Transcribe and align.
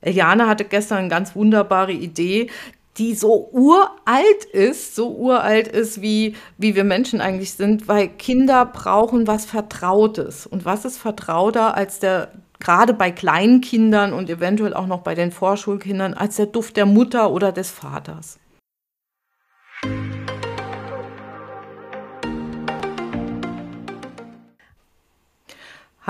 Eliane 0.00 0.46
hatte 0.46 0.64
gestern 0.64 0.98
eine 0.98 1.08
ganz 1.08 1.34
wunderbare 1.36 1.92
Idee, 1.92 2.50
die 2.96 3.14
so 3.14 3.48
uralt 3.52 4.44
ist, 4.52 4.96
so 4.96 5.10
uralt 5.10 5.68
ist, 5.68 6.02
wie, 6.02 6.34
wie 6.58 6.74
wir 6.74 6.84
Menschen 6.84 7.20
eigentlich 7.20 7.52
sind, 7.52 7.88
weil 7.88 8.08
Kinder 8.08 8.66
brauchen 8.66 9.26
was 9.26 9.44
Vertrautes. 9.44 10.46
Und 10.46 10.64
was 10.64 10.84
ist 10.84 10.98
vertrauter 10.98 11.76
als 11.76 12.00
der, 12.00 12.32
gerade 12.58 12.92
bei 12.92 13.10
kleinen 13.10 13.60
Kindern 13.60 14.12
und 14.12 14.28
eventuell 14.28 14.74
auch 14.74 14.86
noch 14.86 15.02
bei 15.02 15.14
den 15.14 15.30
Vorschulkindern, 15.30 16.14
als 16.14 16.36
der 16.36 16.46
Duft 16.46 16.76
der 16.76 16.86
Mutter 16.86 17.30
oder 17.30 17.52
des 17.52 17.70
Vaters? 17.70 18.39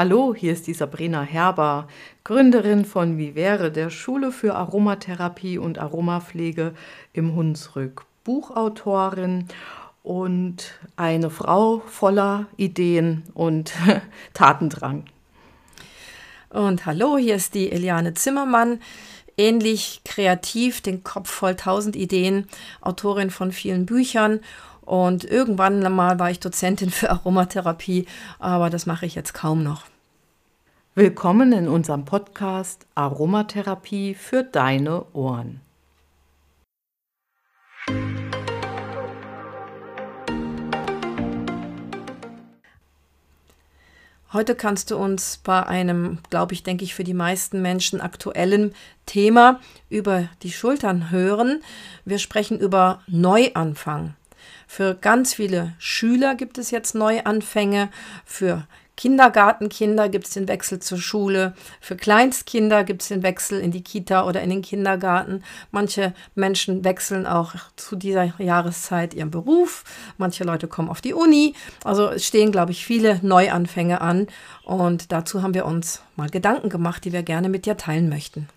Hallo, 0.02 0.34
hier 0.34 0.54
ist 0.54 0.66
die 0.66 0.72
Sabrina 0.72 1.20
Herber, 1.20 1.86
Gründerin 2.24 2.86
von 2.86 3.18
Vivere, 3.18 3.70
der 3.70 3.90
Schule 3.90 4.32
für 4.32 4.54
Aromatherapie 4.54 5.58
und 5.58 5.78
Aromapflege 5.78 6.72
im 7.12 7.34
Hunsrück, 7.34 8.06
Buchautorin 8.24 9.44
und 10.02 10.78
eine 10.96 11.28
Frau 11.28 11.82
voller 11.86 12.46
Ideen 12.56 13.24
und 13.34 13.74
Tatendrang. 14.32 15.04
Und 16.48 16.86
hallo, 16.86 17.18
hier 17.18 17.34
ist 17.34 17.52
die 17.52 17.70
Eliane 17.70 18.14
Zimmermann, 18.14 18.80
ähnlich 19.36 20.00
kreativ, 20.06 20.80
den 20.80 21.04
Kopf 21.04 21.28
voll 21.28 21.56
tausend 21.56 21.94
Ideen, 21.94 22.46
Autorin 22.80 23.28
von 23.28 23.52
vielen 23.52 23.84
Büchern 23.84 24.40
und 24.90 25.24
irgendwann 25.24 25.80
mal 25.94 26.18
war 26.18 26.32
ich 26.32 26.40
Dozentin 26.40 26.90
für 26.90 27.10
Aromatherapie, 27.10 28.06
aber 28.40 28.70
das 28.70 28.86
mache 28.86 29.06
ich 29.06 29.14
jetzt 29.14 29.34
kaum 29.34 29.62
noch. 29.62 29.84
Willkommen 30.96 31.52
in 31.52 31.68
unserem 31.68 32.04
Podcast 32.04 32.88
Aromatherapie 32.96 34.14
für 34.14 34.42
deine 34.42 35.04
Ohren. 35.12 35.60
Heute 44.32 44.56
kannst 44.56 44.90
du 44.90 44.96
uns 44.96 45.38
bei 45.44 45.64
einem, 45.64 46.18
glaube 46.30 46.54
ich, 46.54 46.64
denke 46.64 46.82
ich, 46.82 46.96
für 46.96 47.04
die 47.04 47.14
meisten 47.14 47.62
Menschen 47.62 48.00
aktuellen 48.00 48.74
Thema 49.06 49.60
über 49.88 50.28
die 50.42 50.50
Schultern 50.50 51.12
hören. 51.12 51.62
Wir 52.04 52.18
sprechen 52.18 52.58
über 52.58 53.02
Neuanfang. 53.06 54.16
Für 54.72 54.94
ganz 54.94 55.34
viele 55.34 55.72
Schüler 55.80 56.36
gibt 56.36 56.56
es 56.56 56.70
jetzt 56.70 56.94
Neuanfänge. 56.94 57.88
Für 58.24 58.68
Kindergartenkinder 58.96 60.08
gibt 60.08 60.28
es 60.28 60.34
den 60.34 60.46
Wechsel 60.46 60.78
zur 60.78 60.98
Schule. 60.98 61.54
Für 61.80 61.96
Kleinstkinder 61.96 62.84
gibt 62.84 63.02
es 63.02 63.08
den 63.08 63.24
Wechsel 63.24 63.58
in 63.58 63.72
die 63.72 63.82
Kita 63.82 64.24
oder 64.24 64.42
in 64.42 64.48
den 64.50 64.62
Kindergarten. 64.62 65.42
Manche 65.72 66.14
Menschen 66.36 66.84
wechseln 66.84 67.26
auch 67.26 67.56
zu 67.74 67.96
dieser 67.96 68.40
Jahreszeit 68.40 69.12
ihren 69.12 69.32
Beruf. 69.32 69.82
Manche 70.18 70.44
Leute 70.44 70.68
kommen 70.68 70.88
auf 70.88 71.00
die 71.00 71.14
Uni. 71.14 71.54
Also 71.82 72.08
es 72.10 72.24
stehen, 72.24 72.52
glaube 72.52 72.70
ich, 72.70 72.86
viele 72.86 73.18
Neuanfänge 73.22 74.00
an. 74.00 74.28
Und 74.62 75.10
dazu 75.10 75.42
haben 75.42 75.54
wir 75.54 75.66
uns 75.66 76.00
mal 76.14 76.30
Gedanken 76.30 76.68
gemacht, 76.68 77.04
die 77.04 77.12
wir 77.12 77.24
gerne 77.24 77.48
mit 77.48 77.66
dir 77.66 77.76
teilen 77.76 78.08
möchten. 78.08 78.48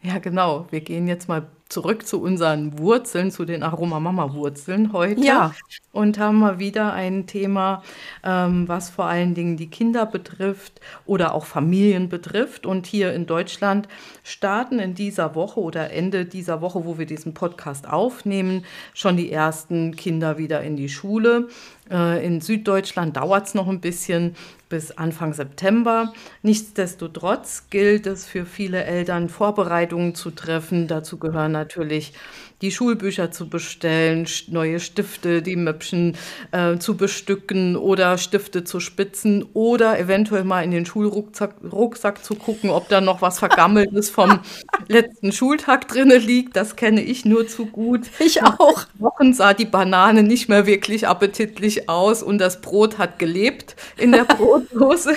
Ja, 0.00 0.20
genau. 0.20 0.66
Wir 0.70 0.80
gehen 0.80 1.06
jetzt 1.06 1.28
mal 1.28 1.46
zurück 1.70 2.06
zu 2.06 2.20
unseren 2.20 2.78
Wurzeln, 2.78 3.30
zu 3.30 3.44
den 3.44 3.62
Aromamama-Wurzeln 3.62 4.92
heute. 4.92 5.22
Ja. 5.22 5.54
Und 5.92 6.18
haben 6.18 6.40
mal 6.40 6.58
wieder 6.58 6.92
ein 6.92 7.26
Thema, 7.26 7.82
ähm, 8.22 8.68
was 8.68 8.90
vor 8.90 9.06
allen 9.06 9.34
Dingen 9.34 9.56
die 9.56 9.70
Kinder 9.70 10.04
betrifft 10.04 10.80
oder 11.06 11.32
auch 11.32 11.46
Familien 11.46 12.08
betrifft. 12.08 12.66
Und 12.66 12.86
hier 12.86 13.14
in 13.14 13.26
Deutschland 13.26 13.88
starten 14.24 14.80
in 14.80 14.94
dieser 14.94 15.34
Woche 15.34 15.60
oder 15.60 15.90
Ende 15.92 16.26
dieser 16.26 16.60
Woche, 16.60 16.84
wo 16.84 16.98
wir 16.98 17.06
diesen 17.06 17.34
Podcast 17.34 17.88
aufnehmen, 17.88 18.64
schon 18.92 19.16
die 19.16 19.30
ersten 19.32 19.94
Kinder 19.96 20.38
wieder 20.38 20.62
in 20.62 20.76
die 20.76 20.88
Schule. 20.88 21.48
Äh, 21.90 22.24
in 22.26 22.40
Süddeutschland 22.40 23.16
dauert 23.16 23.46
es 23.46 23.54
noch 23.54 23.68
ein 23.68 23.80
bisschen 23.80 24.34
bis 24.70 24.92
Anfang 24.92 25.34
September. 25.34 26.14
Nichtsdestotrotz 26.40 27.66
gilt 27.68 28.06
es 28.06 28.26
für 28.26 28.46
viele 28.46 28.84
Eltern, 28.84 29.28
Vorbereitungen 29.28 30.14
zu 30.14 30.30
treffen. 30.30 30.88
Dazu 30.88 31.18
gehören 31.18 31.52
natürlich 31.52 32.14
die 32.62 32.70
Schulbücher 32.70 33.30
zu 33.30 33.48
bestellen, 33.48 34.26
neue 34.48 34.80
Stifte, 34.80 35.42
die 35.42 35.56
Möpschen 35.56 36.16
äh, 36.52 36.76
zu 36.78 36.96
bestücken 36.96 37.76
oder 37.76 38.18
Stifte 38.18 38.64
zu 38.64 38.80
spitzen 38.80 39.46
oder 39.54 39.98
eventuell 39.98 40.44
mal 40.44 40.62
in 40.62 40.70
den 40.70 40.84
Schulrucksack 40.84 41.54
Rucksack 41.72 42.24
zu 42.24 42.34
gucken, 42.34 42.70
ob 42.70 42.88
da 42.88 43.00
noch 43.00 43.22
was 43.22 43.38
Vergammeltes 43.38 44.10
vom 44.10 44.40
letzten 44.88 45.32
Schultag 45.32 45.88
drinne 45.88 46.18
liegt. 46.18 46.56
Das 46.56 46.76
kenne 46.76 47.02
ich 47.02 47.24
nur 47.24 47.46
zu 47.46 47.66
gut. 47.66 48.02
Ich 48.18 48.42
auch. 48.42 48.86
Wochen 48.98 49.32
sah 49.32 49.54
die 49.54 49.64
Banane 49.64 50.22
nicht 50.22 50.48
mehr 50.48 50.66
wirklich 50.66 51.08
appetitlich 51.08 51.88
aus 51.88 52.22
und 52.22 52.38
das 52.38 52.60
Brot 52.60 52.98
hat 52.98 53.18
gelebt 53.18 53.76
in 53.96 54.12
der 54.12 54.24
Brotdose. 54.36 55.14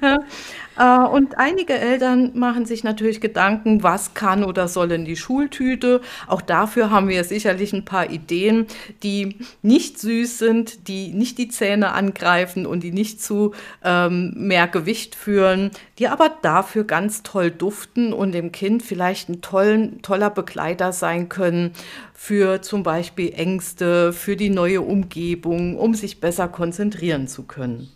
Äh, 0.78 0.98
und 0.98 1.38
einige 1.38 1.74
Eltern 1.74 2.30
machen 2.34 2.64
sich 2.64 2.84
natürlich 2.84 3.20
Gedanken, 3.20 3.82
was 3.82 4.14
kann 4.14 4.44
oder 4.44 4.68
soll 4.68 4.92
in 4.92 5.04
die 5.04 5.16
Schultüte. 5.16 6.00
Auch 6.26 6.40
dafür 6.40 6.90
haben 6.90 7.08
wir 7.08 7.24
sicherlich 7.24 7.72
ein 7.72 7.84
paar 7.84 8.10
Ideen, 8.10 8.66
die 9.02 9.36
nicht 9.62 9.98
süß 9.98 10.38
sind, 10.38 10.88
die 10.88 11.12
nicht 11.12 11.36
die 11.38 11.48
Zähne 11.48 11.92
angreifen 11.92 12.64
und 12.64 12.82
die 12.82 12.92
nicht 12.92 13.20
zu 13.20 13.52
ähm, 13.82 14.32
mehr 14.36 14.68
Gewicht 14.68 15.14
führen, 15.14 15.70
die 15.98 16.08
aber 16.08 16.30
dafür 16.42 16.84
ganz 16.84 17.22
toll 17.24 17.50
duften 17.50 18.12
und 18.12 18.32
dem 18.32 18.52
Kind 18.52 18.82
vielleicht 18.82 19.28
ein 19.28 19.40
tollen, 19.40 20.00
toller 20.02 20.30
Begleiter 20.30 20.92
sein 20.92 21.28
können 21.28 21.72
für 22.14 22.62
zum 22.62 22.82
Beispiel 22.82 23.32
Ängste, 23.34 24.12
für 24.12 24.36
die 24.36 24.50
neue 24.50 24.82
Umgebung, 24.82 25.76
um 25.76 25.94
sich 25.94 26.20
besser 26.20 26.48
konzentrieren 26.48 27.26
zu 27.26 27.44
können. 27.44 27.88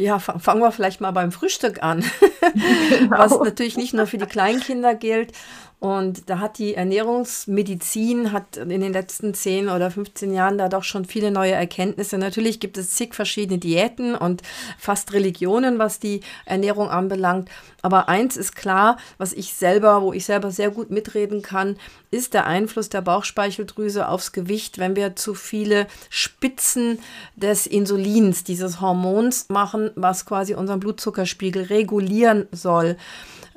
Ja, 0.00 0.18
fangen 0.18 0.62
wir 0.62 0.72
vielleicht 0.72 1.02
mal 1.02 1.10
beim 1.10 1.30
Frühstück 1.30 1.82
an, 1.82 2.02
genau. 2.88 3.18
was 3.18 3.38
natürlich 3.38 3.76
nicht 3.76 3.92
nur 3.92 4.06
für 4.06 4.16
die 4.16 4.24
Kleinkinder 4.24 4.94
gilt 4.94 5.32
und 5.80 6.28
da 6.28 6.40
hat 6.40 6.58
die 6.58 6.74
Ernährungsmedizin 6.74 8.32
hat 8.32 8.58
in 8.58 8.68
den 8.68 8.92
letzten 8.92 9.32
10 9.32 9.70
oder 9.70 9.90
15 9.90 10.34
Jahren 10.34 10.58
da 10.58 10.68
doch 10.68 10.84
schon 10.84 11.06
viele 11.06 11.30
neue 11.30 11.52
Erkenntnisse. 11.52 12.18
Natürlich 12.18 12.60
gibt 12.60 12.76
es 12.76 12.90
zig 12.90 13.14
verschiedene 13.14 13.58
Diäten 13.58 14.14
und 14.14 14.42
fast 14.78 15.14
Religionen, 15.14 15.78
was 15.78 15.98
die 15.98 16.20
Ernährung 16.44 16.90
anbelangt. 16.90 17.48
Aber 17.80 18.10
eins 18.10 18.36
ist 18.36 18.54
klar, 18.54 18.98
was 19.16 19.32
ich 19.32 19.54
selber, 19.54 20.02
wo 20.02 20.12
ich 20.12 20.26
selber 20.26 20.50
sehr 20.50 20.70
gut 20.70 20.90
mitreden 20.90 21.40
kann, 21.40 21.76
ist 22.10 22.34
der 22.34 22.46
Einfluss 22.46 22.90
der 22.90 23.00
Bauchspeicheldrüse 23.00 24.06
aufs 24.06 24.32
Gewicht, 24.32 24.76
wenn 24.76 24.96
wir 24.96 25.16
zu 25.16 25.32
viele 25.34 25.86
Spitzen 26.10 26.98
des 27.36 27.66
Insulins, 27.66 28.44
dieses 28.44 28.82
Hormons 28.82 29.48
machen, 29.48 29.92
was 29.94 30.26
quasi 30.26 30.52
unseren 30.52 30.80
Blutzuckerspiegel 30.80 31.62
regulieren 31.64 32.48
soll 32.52 32.98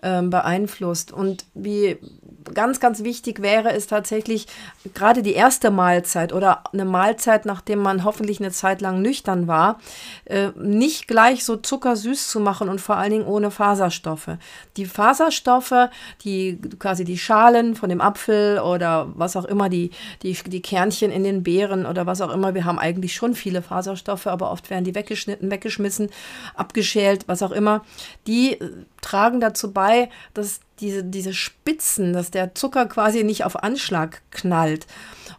ähm, 0.03 0.29
beeinflusst. 0.29 1.11
Und 1.11 1.45
wie 1.53 1.97
ganz, 2.53 2.79
ganz 2.79 3.03
wichtig 3.03 3.41
wäre 3.41 3.71
es 3.71 3.87
tatsächlich, 3.87 4.47
gerade 4.93 5.21
die 5.21 5.33
erste 5.33 5.71
Mahlzeit 5.71 6.33
oder 6.33 6.63
eine 6.73 6.85
Mahlzeit, 6.85 7.45
nachdem 7.45 7.79
man 7.79 8.03
hoffentlich 8.03 8.39
eine 8.39 8.51
Zeit 8.51 8.81
lang 8.81 9.01
nüchtern 9.01 9.47
war, 9.47 9.79
äh, 10.25 10.49
nicht 10.55 11.07
gleich 11.07 11.45
so 11.45 11.55
zuckersüß 11.55 12.27
zu 12.27 12.39
machen 12.39 12.69
und 12.69 12.81
vor 12.81 12.97
allen 12.97 13.11
Dingen 13.11 13.25
ohne 13.25 13.51
Faserstoffe. 13.51 14.37
Die 14.77 14.85
Faserstoffe, 14.85 15.89
die 16.23 16.59
quasi 16.79 17.05
die 17.05 17.17
Schalen 17.17 17.75
von 17.75 17.89
dem 17.89 18.01
Apfel 18.01 18.59
oder 18.59 19.07
was 19.15 19.35
auch 19.35 19.45
immer, 19.45 19.69
die, 19.69 19.91
die, 20.21 20.33
die 20.33 20.61
Kernchen 20.61 21.11
in 21.11 21.23
den 21.23 21.43
Beeren 21.43 21.85
oder 21.85 22.05
was 22.05 22.21
auch 22.21 22.33
immer, 22.33 22.53
wir 22.53 22.65
haben 22.65 22.79
eigentlich 22.79 23.13
schon 23.13 23.35
viele 23.35 23.61
Faserstoffe, 23.61 24.27
aber 24.27 24.51
oft 24.51 24.69
werden 24.69 24.83
die 24.83 24.95
weggeschnitten, 24.95 25.49
weggeschmissen, 25.49 26.09
abgeschält, 26.55 27.27
was 27.27 27.41
auch 27.41 27.51
immer, 27.51 27.83
die 28.27 28.57
tragen 29.03 29.39
dazu 29.39 29.71
bei, 29.71 30.09
dass 30.33 30.59
diese, 30.79 31.03
diese 31.03 31.33
Spitzen, 31.33 32.13
dass 32.13 32.31
der 32.31 32.55
Zucker 32.55 32.87
quasi 32.87 33.23
nicht 33.23 33.45
auf 33.45 33.63
Anschlag 33.63 34.21
knallt. 34.31 34.87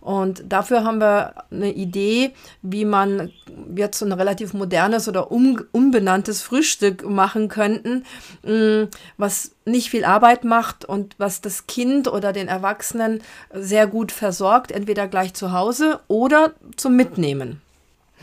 Und 0.00 0.44
dafür 0.49 0.84
haben 0.84 1.00
wir 1.00 1.34
eine 1.50 1.72
Idee, 1.72 2.32
wie 2.62 2.84
man 2.84 3.32
jetzt 3.75 3.99
so 3.99 4.06
ein 4.06 4.12
relativ 4.12 4.55
modernes 4.55 5.08
oder 5.08 5.32
um, 5.32 5.62
umbenanntes 5.72 6.43
Frühstück 6.43 7.08
machen 7.08 7.49
könnten, 7.49 8.05
mm, 8.43 8.84
was 9.16 9.52
nicht 9.64 9.90
viel 9.90 10.05
Arbeit 10.05 10.44
macht 10.44 10.84
und 10.84 11.14
was 11.19 11.40
das 11.40 11.67
Kind 11.67 12.06
oder 12.06 12.32
den 12.32 12.49
Erwachsenen 12.49 13.22
sehr 13.52 13.87
gut 13.87 14.12
versorgt, 14.12 14.72
entweder 14.72 15.08
gleich 15.08 15.34
zu 15.34 15.52
Hause 15.52 16.00
oder 16.06 16.52
zum 16.76 16.96
Mitnehmen. 16.96 17.60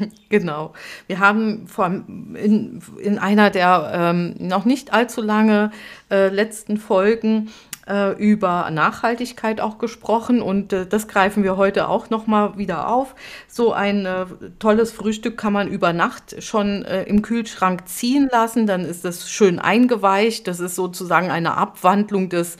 Genau. 0.29 0.73
Wir 1.07 1.19
haben 1.19 1.67
vor, 1.67 1.87
in, 1.87 2.81
in 3.01 3.19
einer 3.19 3.49
der 3.49 3.91
ähm, 3.93 4.35
noch 4.39 4.65
nicht 4.65 4.93
allzu 4.93 5.21
lange 5.21 5.71
äh, 6.09 6.29
letzten 6.29 6.77
Folgen 6.77 7.49
äh, 7.87 8.11
über 8.13 8.69
Nachhaltigkeit 8.71 9.59
auch 9.59 9.77
gesprochen 9.77 10.41
und 10.41 10.71
äh, 10.71 10.85
das 10.85 11.07
greifen 11.07 11.43
wir 11.43 11.57
heute 11.57 11.89
auch 11.89 12.09
noch 12.09 12.27
mal 12.27 12.57
wieder 12.57 12.87
auf. 12.87 13.15
So 13.47 13.73
ein 13.73 14.05
äh, 14.05 14.25
tolles 14.59 14.91
Frühstück 14.91 15.37
kann 15.37 15.53
man 15.53 15.67
über 15.67 15.91
Nacht 15.91 16.41
schon 16.43 16.85
äh, 16.85 17.03
im 17.03 17.21
Kühlschrank 17.21 17.87
ziehen 17.87 18.29
lassen, 18.31 18.67
dann 18.67 18.85
ist 18.85 19.03
das 19.03 19.29
schön 19.29 19.59
eingeweicht. 19.59 20.47
Das 20.47 20.59
ist 20.59 20.75
sozusagen 20.75 21.31
eine 21.31 21.57
Abwandlung 21.57 22.29
des 22.29 22.57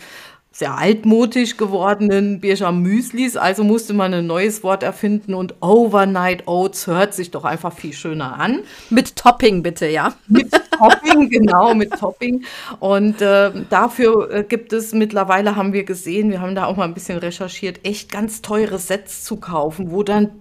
sehr 0.54 0.78
altmodisch 0.78 1.56
gewordenen 1.56 2.42
Bircher 2.42 2.74
Müslis, 2.74 3.38
also 3.38 3.64
musste 3.64 3.94
man 3.94 4.14
ein 4.14 4.28
neues 4.28 4.64
Wort 4.64 4.84
erfinden 4.84 5.34
und 5.34 5.56
Overnight 5.62 6.46
Oats 6.46 6.88
hört 6.88 7.14
sich 7.14 7.32
doch 7.32 7.46
einfach 7.46 7.72
viel 7.72 7.94
schöner 7.94 8.38
an. 8.38 8.60
Mit 8.90 9.16
Topping 9.16 9.64
bitte, 9.64 9.88
ja? 9.88 10.14
Mit 10.28 10.52
Topping, 10.78 11.30
genau, 11.30 11.74
mit 11.74 11.92
Topping. 11.92 12.44
Und 12.82 13.22
äh, 13.22 13.52
dafür 13.70 14.30
äh, 14.30 14.44
gibt 14.44 14.74
es 14.74 14.94
mittlerweile, 14.94 15.56
haben 15.56 15.72
wir 15.72 15.86
gesehen, 15.86 16.32
wir 16.32 16.42
haben 16.42 16.54
da 16.54 16.66
auch 16.66 16.76
mal 16.76 16.84
ein 16.86 16.94
bisschen 16.94 17.18
recherchiert, 17.18 17.86
echt 17.86 18.12
ganz 18.12 18.42
teure 18.42 18.78
Sets 18.78 19.24
zu 19.24 19.38
kaufen, 19.38 19.92
wo 19.92 20.04
dann 20.04 20.32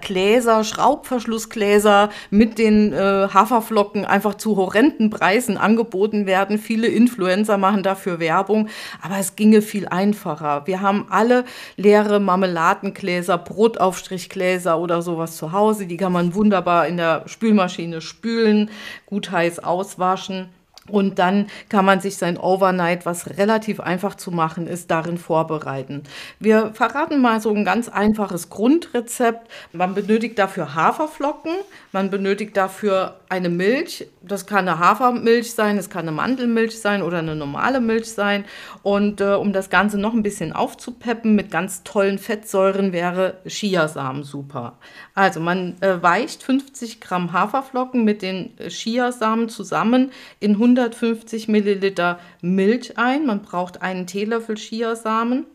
Gläser, 0.00 0.64
Schraubverschlussgläser 0.64 2.10
mit 2.30 2.58
den 2.58 2.92
äh, 2.92 3.28
Haferflocken 3.32 4.04
einfach 4.04 4.34
zu 4.34 4.56
horrenden 4.56 5.10
Preisen 5.10 5.56
angeboten 5.56 6.26
werden. 6.26 6.58
Viele 6.58 6.88
Influencer 6.88 7.56
machen 7.56 7.82
dafür 7.82 8.20
Werbung, 8.20 8.68
aber 9.00 9.18
es 9.18 9.36
ginge 9.36 9.62
viel 9.62 9.88
einfacher. 9.88 10.66
Wir 10.66 10.80
haben 10.80 11.06
alle 11.08 11.44
leere 11.76 12.20
Marmeladengläser, 12.20 13.38
Brotaufstrichgläser 13.38 14.78
oder 14.78 15.02
sowas 15.02 15.36
zu 15.36 15.52
Hause. 15.52 15.86
Die 15.86 15.96
kann 15.96 16.12
man 16.12 16.34
wunderbar 16.34 16.86
in 16.86 16.98
der 16.98 17.22
Spülmaschine 17.26 18.00
spülen, 18.00 18.70
gut 19.06 19.30
heiß 19.30 19.60
auswaschen. 19.60 20.48
Und 20.88 21.20
dann 21.20 21.46
kann 21.68 21.84
man 21.84 22.00
sich 22.00 22.16
sein 22.16 22.36
Overnight, 22.36 23.06
was 23.06 23.38
relativ 23.38 23.78
einfach 23.78 24.16
zu 24.16 24.32
machen 24.32 24.66
ist, 24.66 24.90
darin 24.90 25.16
vorbereiten. 25.16 26.02
Wir 26.40 26.72
verraten 26.74 27.20
mal 27.20 27.40
so 27.40 27.54
ein 27.54 27.64
ganz 27.64 27.88
einfaches 27.88 28.50
Grundrezept. 28.50 29.48
Man 29.72 29.94
benötigt 29.94 30.40
dafür 30.40 30.74
Haferflocken, 30.74 31.52
man 31.92 32.10
benötigt 32.10 32.56
dafür 32.56 33.20
eine 33.28 33.48
Milch. 33.48 34.08
Das 34.22 34.46
kann 34.46 34.68
eine 34.68 34.80
Hafermilch 34.80 35.52
sein, 35.52 35.78
es 35.78 35.88
kann 35.88 36.02
eine 36.02 36.12
Mandelmilch 36.12 36.78
sein 36.80 37.02
oder 37.02 37.18
eine 37.18 37.36
normale 37.36 37.80
Milch 37.80 38.12
sein. 38.12 38.44
Und 38.82 39.20
äh, 39.20 39.34
um 39.34 39.52
das 39.52 39.70
Ganze 39.70 39.98
noch 39.98 40.14
ein 40.14 40.24
bisschen 40.24 40.52
aufzupeppen 40.52 41.36
mit 41.36 41.52
ganz 41.52 41.84
tollen 41.84 42.18
Fettsäuren 42.18 42.92
wäre 42.92 43.38
Chiasamen 43.46 44.24
super. 44.24 44.78
Also 45.14 45.38
man 45.38 45.76
äh, 45.80 46.02
weicht 46.02 46.42
50 46.42 47.00
Gramm 47.00 47.32
Haferflocken 47.32 48.04
mit 48.04 48.20
den 48.22 48.58
äh, 48.58 48.68
Chiasamen 48.68 49.48
zusammen 49.48 50.10
in 50.40 50.58
150 50.78 51.48
Milliliter 51.48 52.18
Milch 52.40 52.98
ein. 52.98 53.26
Man 53.26 53.42
braucht 53.42 53.82
einen 53.82 54.06
Teelöffel 54.06 54.56
Chiasamen 54.56 55.46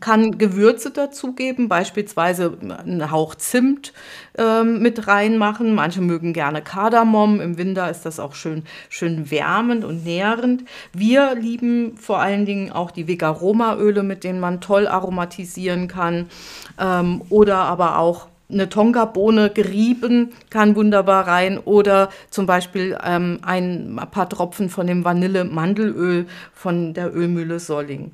kann 0.00 0.38
Gewürze 0.38 0.90
dazugeben, 0.90 1.68
beispielsweise 1.68 2.56
einen 2.60 3.10
Hauch 3.10 3.34
Zimt 3.34 3.92
ähm, 4.38 4.80
mit 4.80 5.06
reinmachen. 5.08 5.74
Manche 5.74 6.00
mögen 6.00 6.32
gerne 6.32 6.62
Kardamom. 6.62 7.40
Im 7.40 7.58
Winter 7.58 7.90
ist 7.90 8.06
das 8.06 8.20
auch 8.20 8.34
schön, 8.34 8.62
schön 8.88 9.30
wärmend 9.30 9.84
und 9.84 10.04
nährend. 10.04 10.64
Wir 10.92 11.34
lieben 11.34 11.96
vor 11.96 12.20
allen 12.20 12.46
Dingen 12.46 12.70
auch 12.70 12.92
die 12.92 13.08
Vegaroma-Öle, 13.08 14.02
mit 14.02 14.24
denen 14.24 14.40
man 14.40 14.60
toll 14.60 14.86
aromatisieren 14.86 15.88
kann. 15.88 16.30
Ähm, 16.78 17.20
oder 17.28 17.58
aber 17.58 17.98
auch 17.98 18.28
eine 18.52 18.68
Tonga-Bohne 18.68 19.50
gerieben, 19.50 20.32
kann 20.50 20.76
wunderbar 20.76 21.26
rein. 21.26 21.58
Oder 21.58 22.10
zum 22.30 22.46
Beispiel 22.46 22.96
ähm, 23.04 23.38
ein 23.42 24.00
paar 24.10 24.28
Tropfen 24.28 24.68
von 24.68 24.86
dem 24.86 25.04
Vanille-Mandelöl 25.04 26.26
von 26.52 26.94
der 26.94 27.14
Ölmühle 27.14 27.58
Solling. 27.58 28.12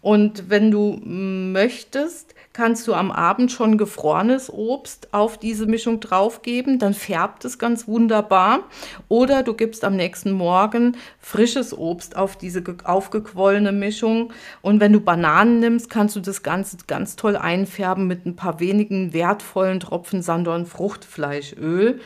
Und 0.00 0.48
wenn 0.48 0.70
du 0.70 0.98
möchtest, 1.04 2.34
kannst 2.52 2.88
du 2.88 2.94
am 2.94 3.12
Abend 3.12 3.52
schon 3.52 3.78
gefrorenes 3.78 4.52
Obst 4.52 5.08
auf 5.12 5.38
diese 5.38 5.66
Mischung 5.66 6.00
draufgeben, 6.00 6.78
dann 6.78 6.94
färbt 6.94 7.44
es 7.44 7.58
ganz 7.58 7.86
wunderbar. 7.86 8.60
Oder 9.08 9.42
du 9.42 9.54
gibst 9.54 9.84
am 9.84 9.94
nächsten 9.94 10.32
Morgen 10.32 10.96
frisches 11.20 11.76
Obst 11.76 12.16
auf 12.16 12.36
diese 12.36 12.62
aufgequollene 12.84 13.72
Mischung. 13.72 14.32
Und 14.62 14.80
wenn 14.80 14.92
du 14.92 15.00
Bananen 15.00 15.60
nimmst, 15.60 15.90
kannst 15.90 16.16
du 16.16 16.20
das 16.20 16.42
Ganze 16.42 16.76
ganz 16.86 17.16
toll 17.16 17.36
einfärben 17.36 18.06
mit 18.06 18.26
ein 18.26 18.36
paar 18.36 18.58
wenigen 18.58 19.12
wertvollen 19.12 19.78
Tropfen 19.78 20.22
Sandorn 20.22 20.66
Fruchtfleischöl. 20.66 22.00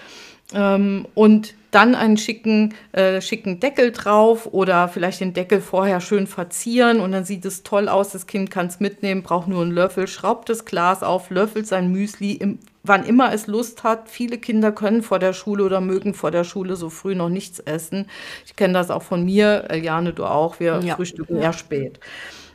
Ähm, 0.53 1.07
und 1.15 1.55
dann 1.75 1.95
einen 1.95 2.17
schicken, 2.17 2.75
äh, 2.93 3.21
schicken 3.21 3.61
Deckel 3.61 3.93
drauf 3.93 4.49
oder 4.53 4.89
vielleicht 4.89 5.21
den 5.21 5.33
Deckel 5.33 5.61
vorher 5.61 6.01
schön 6.01 6.27
verzieren 6.27 7.01
und 7.01 7.13
dann 7.13 7.25
sieht 7.25 7.45
es 7.45 7.63
toll 7.63 7.89
aus. 7.89 8.11
Das 8.11 8.27
Kind 8.27 8.51
kann 8.51 8.67
es 8.67 8.81
mitnehmen, 8.81 9.23
braucht 9.23 9.49
nur 9.49 9.63
einen 9.63 9.73
Löffel, 9.73 10.07
schraubt 10.07 10.49
das 10.49 10.65
Glas 10.65 11.03
auf, 11.03 11.31
löffelt 11.31 11.67
sein 11.67 11.91
Müsli, 11.91 12.33
im, 12.33 12.59
wann 12.83 13.05
immer 13.05 13.33
es 13.33 13.47
Lust 13.47 13.83
hat. 13.83 14.09
Viele 14.09 14.39
Kinder 14.39 14.73
können 14.73 15.03
vor 15.03 15.19
der 15.19 15.33
Schule 15.33 15.65
oder 15.65 15.81
mögen 15.81 16.15
vor 16.15 16.31
der 16.31 16.45
Schule 16.45 16.77
so 16.77 16.91
früh 16.91 17.15
noch 17.15 17.29
nichts 17.29 17.59
essen. 17.59 18.07
Ich 18.47 18.57
kenne 18.57 18.75
das 18.75 18.91
auch 18.91 19.03
von 19.03 19.25
mir, 19.25 19.69
Jane, 19.75 20.13
du 20.13 20.25
auch. 20.25 20.61
Wir 20.61 20.81
ja. 20.81 20.95
frühstücken 20.95 21.37
eher 21.37 21.53
spät. 21.53 21.99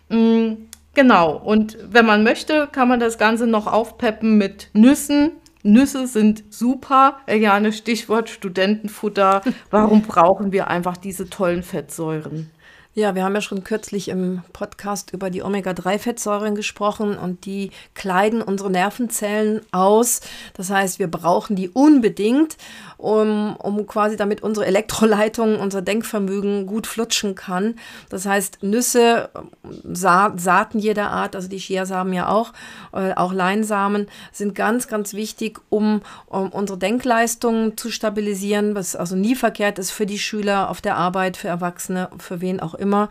Mhm. 0.09 0.69
Genau, 0.95 1.37
und 1.37 1.77
wenn 1.91 2.05
man 2.05 2.23
möchte, 2.23 2.67
kann 2.71 2.89
man 2.89 2.99
das 2.99 3.17
Ganze 3.17 3.47
noch 3.47 3.67
aufpeppen 3.67 4.37
mit 4.37 4.69
Nüssen, 4.73 5.31
Nüsse 5.63 6.07
sind 6.07 6.43
super. 6.49 7.17
Eine 7.27 7.73
Stichwort 7.73 8.29
Studentenfutter. 8.29 9.41
Warum 9.69 10.03
brauchen 10.03 10.51
wir 10.51 10.69
einfach 10.69 10.97
diese 10.97 11.29
tollen 11.29 11.63
Fettsäuren? 11.63 12.49
Ja, 12.95 13.13
wir 13.13 13.23
haben 13.23 13.35
ja 13.35 13.41
schon 13.41 13.63
kürzlich 13.63 14.09
im 14.09 14.41
Podcast 14.51 15.13
über 15.13 15.29
die 15.29 15.43
Omega-3-Fettsäuren 15.43 16.55
gesprochen 16.55 17.19
und 17.19 17.45
die 17.45 17.69
kleiden 17.93 18.41
unsere 18.41 18.71
Nervenzellen 18.71 19.61
aus. 19.71 20.21
Das 20.55 20.71
heißt, 20.71 20.97
wir 20.97 21.07
brauchen 21.07 21.55
die 21.55 21.69
unbedingt 21.69 22.57
um, 22.97 23.55
um 23.57 23.85
quasi 23.85 24.17
damit 24.17 24.41
unsere 24.41 24.65
Elektroleitung, 24.65 25.59
unser 25.59 25.83
Denkvermögen 25.83 26.65
gut 26.65 26.87
flutschen 26.87 27.35
kann. 27.35 27.75
Das 28.09 28.25
heißt, 28.25 28.63
Nüsse, 28.63 29.29
Sa 29.83 30.33
Saaten 30.35 30.79
jeder 30.79 31.11
Art, 31.11 31.35
also 31.35 31.47
die 31.47 31.59
Chiasamen 31.59 32.11
ja 32.11 32.27
auch, 32.27 32.53
äh, 32.91 33.13
auch 33.13 33.31
Leinsamen, 33.31 34.07
sind 34.31 34.55
ganz, 34.55 34.87
ganz 34.87 35.13
wichtig, 35.13 35.59
um, 35.69 36.01
um 36.25 36.49
unsere 36.49 36.79
Denkleistung 36.79 37.77
zu 37.77 37.91
stabilisieren, 37.91 38.73
was 38.73 38.95
also 38.95 39.15
nie 39.15 39.35
verkehrt 39.35 39.79
ist 39.79 39.91
für 39.91 40.07
die 40.07 40.19
Schüler 40.19 40.69
auf 40.69 40.81
der 40.81 40.97
Arbeit, 40.97 41.37
für 41.37 41.47
Erwachsene, 41.47 42.09
für 42.17 42.41
wen 42.41 42.59
auch 42.59 42.78
immer. 42.79 43.09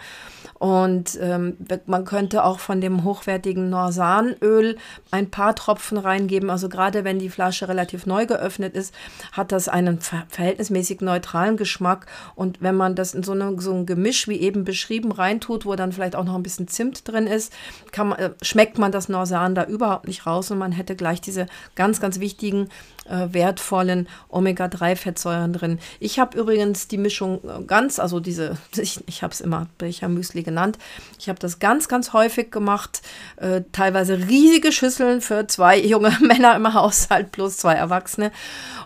Und 0.59 1.19
ähm, 1.21 1.57
man 1.87 2.05
könnte 2.05 2.45
auch 2.45 2.59
von 2.59 2.81
dem 2.81 3.05
hochwertigen 3.05 3.71
Norsanöl 3.71 4.77
ein 5.11 5.31
paar 5.31 5.55
Tropfen 5.55 5.99
reingeben. 5.99 6.51
Also 6.51 6.69
gerade 6.69 7.05
wenn 7.05 7.19
die 7.19 7.31
Flasche 7.31 7.69
relativ 7.69 8.07
neu 8.07 8.27
geöffnet 8.27 8.75
ist, 8.75 8.93
hat 9.33 9.53
das 9.53 9.69
einen 9.69 10.01
ver 10.01 10.25
verhältnismäßig 10.29 11.01
neutralen 11.01 11.57
Geschmack. 11.57 12.07
Und 12.35 12.61
wenn 12.61 12.75
man 12.75 12.97
das 12.97 13.15
in 13.15 13.23
so, 13.23 13.33
eine, 13.33 13.61
so 13.61 13.73
ein 13.73 13.87
Gemisch 13.87 14.27
wie 14.27 14.39
eben 14.39 14.65
beschrieben 14.65 15.13
reintut, 15.13 15.65
wo 15.65 15.77
dann 15.77 15.93
vielleicht 15.93 16.17
auch 16.17 16.25
noch 16.25 16.35
ein 16.35 16.43
bisschen 16.43 16.69
Zimt 16.69 17.07
drin 17.07 17.27
ist, 17.27 17.53
man, 17.97 18.19
äh, 18.19 18.31
schmeckt 18.43 18.79
man 18.79 18.91
das 18.91 19.09
Norsan 19.09 19.55
da 19.55 19.65
überhaupt 19.65 20.09
nicht 20.09 20.27
raus 20.27 20.51
und 20.51 20.59
man 20.59 20.73
hätte 20.73 20.97
gleich 20.97 21.21
diese 21.21 21.47
ganz, 21.77 22.01
ganz 22.01 22.19
wichtigen 22.21 22.69
äh, 23.09 23.29
wertvollen 23.33 24.09
Omega-3-Fettsäuren 24.29 25.53
drin. 25.53 25.79
Ich 26.01 26.19
habe 26.19 26.39
übrigens 26.39 26.89
die 26.89 26.99
Mischung 26.99 27.41
äh, 27.45 27.63
ganz, 27.65 27.99
also 27.99 28.21
diese, 28.21 28.57
ich, 28.77 29.01
ich 29.07 29.23
habe 29.23 29.33
es 29.33 29.41
immer 29.41 29.69
Becher 29.79 30.09
Müsli 30.09 30.43
genannt. 30.49 30.79
Ich 31.19 31.29
habe 31.29 31.39
das 31.39 31.59
ganz, 31.59 31.89
ganz 31.89 32.15
häufig 32.15 32.51
gemacht. 32.51 33.03
Äh, 33.37 33.63
teilweise 33.73 34.19
riesige 34.19 34.73
Schüsseln 34.73 35.21
für 35.21 35.47
zwei 35.47 35.79
junge 35.95 36.17
Männer 36.21 36.57
im 36.57 36.73
Haushalt 36.73 37.33
plus 37.33 37.59
zwei 37.59 37.75
Erwachsene. 37.75 38.33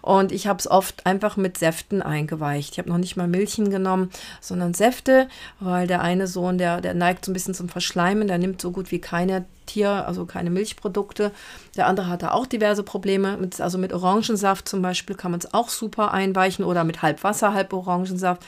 Und 0.00 0.33
ich 0.33 0.49
habe 0.49 0.59
es 0.59 0.69
oft 0.69 1.07
einfach 1.07 1.37
mit 1.37 1.59
Säften 1.59 2.02
eingeweicht. 2.02 2.73
Ich 2.73 2.78
habe 2.78 2.88
noch 2.88 2.99
nicht 2.99 3.16
mal 3.16 3.28
Milchen 3.28 3.71
genommen, 3.71 4.11
sondern 4.40 4.75
Säfte, 4.75 5.28
weil 5.61 5.87
der 5.87 6.00
eine 6.00 6.26
Sohn, 6.26 6.59
der, 6.59 6.81
der 6.81 6.95
neigt 6.95 7.25
so 7.25 7.31
ein 7.31 7.35
bisschen 7.35 7.54
zum 7.54 7.69
Verschleimen, 7.69 8.26
der 8.26 8.38
nimmt 8.38 8.61
so 8.61 8.73
gut 8.73 8.90
wie 8.90 9.00
keine 9.00 9.45
Tier, 9.66 10.07
also 10.09 10.26
keine 10.26 10.50
Milchprodukte. 10.50 11.31
Der 11.76 11.87
andere 11.87 12.09
hatte 12.09 12.35
auch 12.35 12.47
diverse 12.47 12.83
Probleme. 12.83 13.37
Mit, 13.37 13.61
also 13.61 13.78
mit 13.78 13.92
Orangensaft 13.92 14.69
zum 14.69 14.83
Beispiel 14.83 15.14
kann 15.14 15.31
man 15.31 15.38
es 15.38 15.54
auch 15.54 15.69
super 15.69 16.12
einweichen 16.12 16.64
oder 16.64 16.83
mit 16.83 17.02
halb 17.02 17.23
Wasser, 17.23 17.54
halb 17.54 17.73
Orangensaft. 17.73 18.42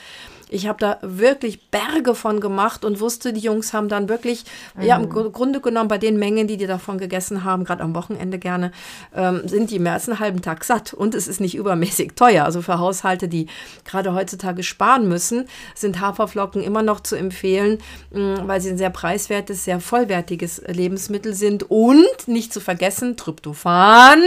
Ich 0.48 0.66
habe 0.66 0.78
da 0.78 0.98
wirklich 1.02 1.70
Berge 1.70 2.14
von 2.14 2.40
gemacht 2.40 2.84
und 2.84 3.00
wusste, 3.00 3.32
die 3.32 3.40
Jungs 3.40 3.72
haben 3.72 3.88
dann 3.88 4.08
wirklich, 4.08 4.44
mhm. 4.76 4.82
ja, 4.82 4.96
im 4.96 5.08
mhm. 5.08 5.32
Grunde 5.32 5.60
genommen 5.60 5.88
bei 5.88 5.98
den 5.98 6.18
Mengen, 6.18 6.46
die 6.46 6.56
die 6.56 6.66
davon 6.66 6.98
gegessen 6.98 7.44
haben, 7.44 7.64
gerade 7.64 7.82
am 7.82 7.94
Wochenende 7.94 8.38
gerne, 8.38 8.72
ähm, 9.14 9.42
sind 9.46 9.70
die 9.70 9.78
mehr 9.78 9.94
als 9.94 10.08
einen 10.08 10.20
halben 10.20 10.42
Tag 10.42 10.64
satt. 10.64 10.92
Und 10.94 11.14
es 11.14 11.28
ist 11.28 11.40
nicht 11.40 11.54
übermäßig 11.56 12.12
teuer. 12.14 12.44
Also 12.44 12.62
für 12.62 12.78
Haushalte, 12.78 13.28
die 13.28 13.46
gerade 13.84 14.14
heutzutage 14.14 14.62
sparen 14.62 15.08
müssen, 15.08 15.46
sind 15.74 16.00
Haferflocken 16.00 16.62
immer 16.62 16.82
noch 16.82 17.00
zu 17.00 17.16
empfehlen, 17.16 17.78
mh, 18.12 18.46
weil 18.46 18.60
sie 18.60 18.70
ein 18.70 18.78
sehr 18.78 18.90
preiswertes, 18.90 19.64
sehr 19.64 19.80
vollwertiges 19.80 20.62
Lebensmittel 20.66 21.34
sind. 21.34 21.70
Und 21.70 22.26
nicht 22.26 22.52
zu 22.52 22.60
vergessen, 22.60 23.16
Tryptophan. 23.16 24.22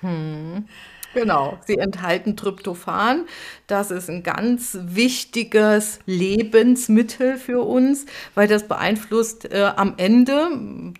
Hm 0.00 0.64
Genau, 1.12 1.58
sie 1.66 1.76
enthalten 1.76 2.36
Tryptophan. 2.36 3.26
Das 3.66 3.90
ist 3.90 4.08
ein 4.08 4.22
ganz 4.22 4.78
wichtiges 4.80 5.98
Lebensmittel 6.06 7.36
für 7.36 7.66
uns, 7.66 8.06
weil 8.36 8.46
das 8.46 8.68
beeinflusst 8.68 9.50
äh, 9.50 9.72
am 9.74 9.94
Ende, 9.96 10.48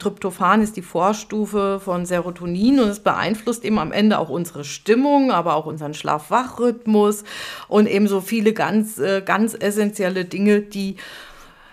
Tryptophan 0.01 0.63
ist 0.63 0.77
die 0.77 0.83
Vorstufe 0.83 1.79
von 1.79 2.07
Serotonin 2.07 2.81
und 2.81 2.89
es 2.89 2.99
beeinflusst 2.99 3.65
eben 3.65 3.79
am 3.79 3.93
Ende 3.93 4.19
auch 4.19 4.31
unsere 4.31 4.65
Stimmung, 4.65 5.31
aber 5.31 5.55
auch 5.55 5.67
unseren 5.67 5.95
Schlaf-Wach-Rhythmus 5.95 7.23
und 7.69 7.87
eben 7.89 8.09
so 8.09 8.21
viele 8.21 8.53
ganz, 8.53 8.99
äh, 8.99 9.23
ganz 9.25 9.55
essentielle 9.55 10.25
Dinge, 10.25 10.61
die 10.61 10.97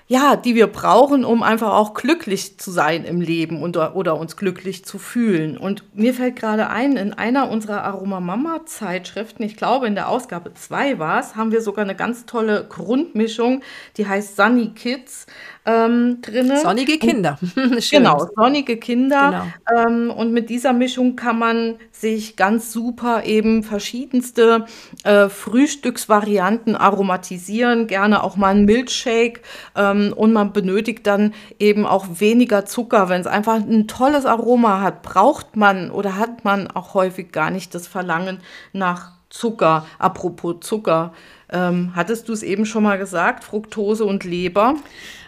ja, 0.09 0.37
die 0.37 0.55
wir 0.55 0.67
brauchen, 0.67 1.25
um 1.25 1.43
einfach 1.43 1.73
auch 1.73 1.93
glücklich 1.93 2.57
zu 2.57 2.71
sein 2.71 3.03
im 3.03 3.19
Leben 3.19 3.61
und, 3.61 3.75
oder 3.75 4.17
uns 4.17 4.37
glücklich 4.37 4.85
zu 4.85 4.99
fühlen. 4.99 5.57
Und 5.57 5.83
mir 5.93 6.13
fällt 6.13 6.37
gerade 6.37 6.69
ein, 6.69 6.95
in 6.95 7.11
einer 7.11 7.49
unserer 7.49 7.83
Aroma 7.83 8.21
Mama 8.21 8.65
Zeitschriften, 8.65 9.43
ich 9.43 9.57
glaube 9.57 9.85
in 9.85 9.95
der 9.95 10.07
Ausgabe 10.07 10.53
2 10.53 10.97
war 10.97 11.19
es, 11.19 11.35
haben 11.35 11.51
wir 11.51 11.61
sogar 11.61 11.83
eine 11.83 11.95
ganz 11.95 12.25
tolle 12.25 12.65
Grundmischung, 12.69 13.61
die 13.97 14.07
heißt 14.07 14.37
Sunny 14.37 14.69
Kids 14.69 15.25
ähm, 15.67 16.21
drin. 16.21 16.53
Sonnige 16.63 16.97
Kinder. 16.97 17.37
genau, 17.91 18.27
sonnige 18.35 18.77
Kinder. 18.77 19.51
Genau. 19.65 19.87
Ähm, 19.87 20.11
und 20.11 20.31
mit 20.31 20.49
dieser 20.49 20.71
Mischung 20.71 21.17
kann 21.17 21.37
man 21.37 21.75
sich 21.91 22.37
ganz 22.37 22.71
super 22.71 23.25
eben 23.25 23.63
verschiedenste 23.63 24.65
äh, 25.03 25.27
Frühstücksvarianten 25.27 26.77
aromatisieren, 26.77 27.87
gerne 27.87 28.23
auch 28.23 28.37
mal 28.37 28.55
ein 28.55 28.63
Milkshake. 28.63 29.41
Ähm, 29.75 30.13
und 30.15 30.31
man 30.31 30.53
benötigt 30.53 31.05
dann 31.05 31.33
eben 31.59 31.85
auch 31.85 32.07
weniger 32.19 32.65
Zucker. 32.65 33.09
Wenn 33.09 33.19
es 33.19 33.27
einfach 33.27 33.55
ein 33.55 33.87
tolles 33.89 34.25
Aroma 34.25 34.79
hat, 34.79 35.03
braucht 35.03 35.57
man 35.57 35.91
oder 35.91 36.17
hat 36.17 36.45
man 36.45 36.71
auch 36.71 36.93
häufig 36.93 37.33
gar 37.33 37.51
nicht 37.51 37.75
das 37.75 37.87
Verlangen 37.87 38.39
nach 38.71 39.17
Zucker. 39.29 39.85
Apropos 39.99 40.61
Zucker. 40.61 41.13
Ähm, 41.49 41.93
hattest 41.95 42.27
du 42.27 42.33
es 42.33 42.43
eben 42.43 42.65
schon 42.65 42.83
mal 42.83 42.97
gesagt, 42.97 43.43
Fructose 43.43 44.05
und 44.05 44.23
Leber? 44.23 44.75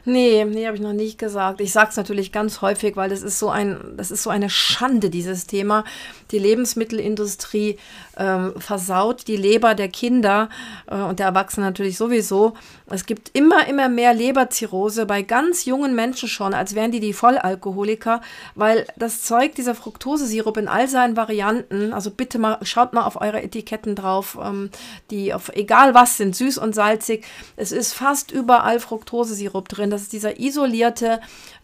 Nee, 0.05 0.45
nee, 0.45 0.65
habe 0.65 0.75
ich 0.75 0.81
noch 0.81 0.93
nicht 0.93 1.17
gesagt. 1.17 1.61
Ich 1.61 1.71
sage 1.71 1.89
es 1.91 1.97
natürlich 1.97 2.31
ganz 2.31 2.61
häufig, 2.61 2.95
weil 2.95 3.09
das 3.09 3.21
ist 3.21 3.37
so 3.37 3.49
ein, 3.49 3.79
das 3.95 4.11
ist 4.11 4.23
so 4.23 4.29
eine 4.29 4.49
Schande, 4.49 5.09
dieses 5.09 5.45
Thema. 5.45 5.83
Die 6.31 6.39
Lebensmittelindustrie 6.39 7.77
ähm, 8.17 8.53
versaut 8.57 9.27
die 9.27 9.35
Leber 9.35 9.75
der 9.75 9.89
Kinder 9.89 10.49
äh, 10.87 10.95
und 10.95 11.19
der 11.19 11.27
Erwachsenen 11.27 11.67
natürlich 11.67 11.97
sowieso. 11.97 12.53
Es 12.87 13.05
gibt 13.05 13.37
immer, 13.37 13.67
immer 13.67 13.87
mehr 13.87 14.13
Leberzirrhose 14.13 15.05
bei 15.05 15.21
ganz 15.21 15.65
jungen 15.65 15.95
Menschen 15.95 16.27
schon, 16.27 16.53
als 16.53 16.75
wären 16.75 16.91
die 16.91 16.99
die 16.99 17.13
Vollalkoholiker, 17.13 18.21
weil 18.55 18.87
das 18.95 19.21
Zeug, 19.21 19.55
dieser 19.55 19.75
Fructosesirup 19.75 20.57
in 20.57 20.67
all 20.67 20.87
seinen 20.87 21.17
Varianten, 21.17 21.93
also 21.93 22.09
bitte 22.09 22.39
mal, 22.39 22.57
schaut 22.63 22.93
mal 22.93 23.03
auf 23.03 23.21
eure 23.21 23.43
Etiketten 23.43 23.95
drauf, 23.95 24.37
ähm, 24.41 24.71
die 25.11 25.33
auf 25.33 25.49
egal 25.55 25.93
was 25.93 26.08
sind, 26.17 26.35
süß 26.35 26.57
und 26.57 26.75
salzig, 26.75 27.25
es 27.55 27.71
ist 27.71 27.93
fast 27.93 28.31
überall 28.31 28.79
Fructosesirup 28.79 29.69
drin. 29.69 29.89
Das 29.89 30.01
ist 30.01 30.13
dieser 30.13 30.39
isolierte 30.39 31.19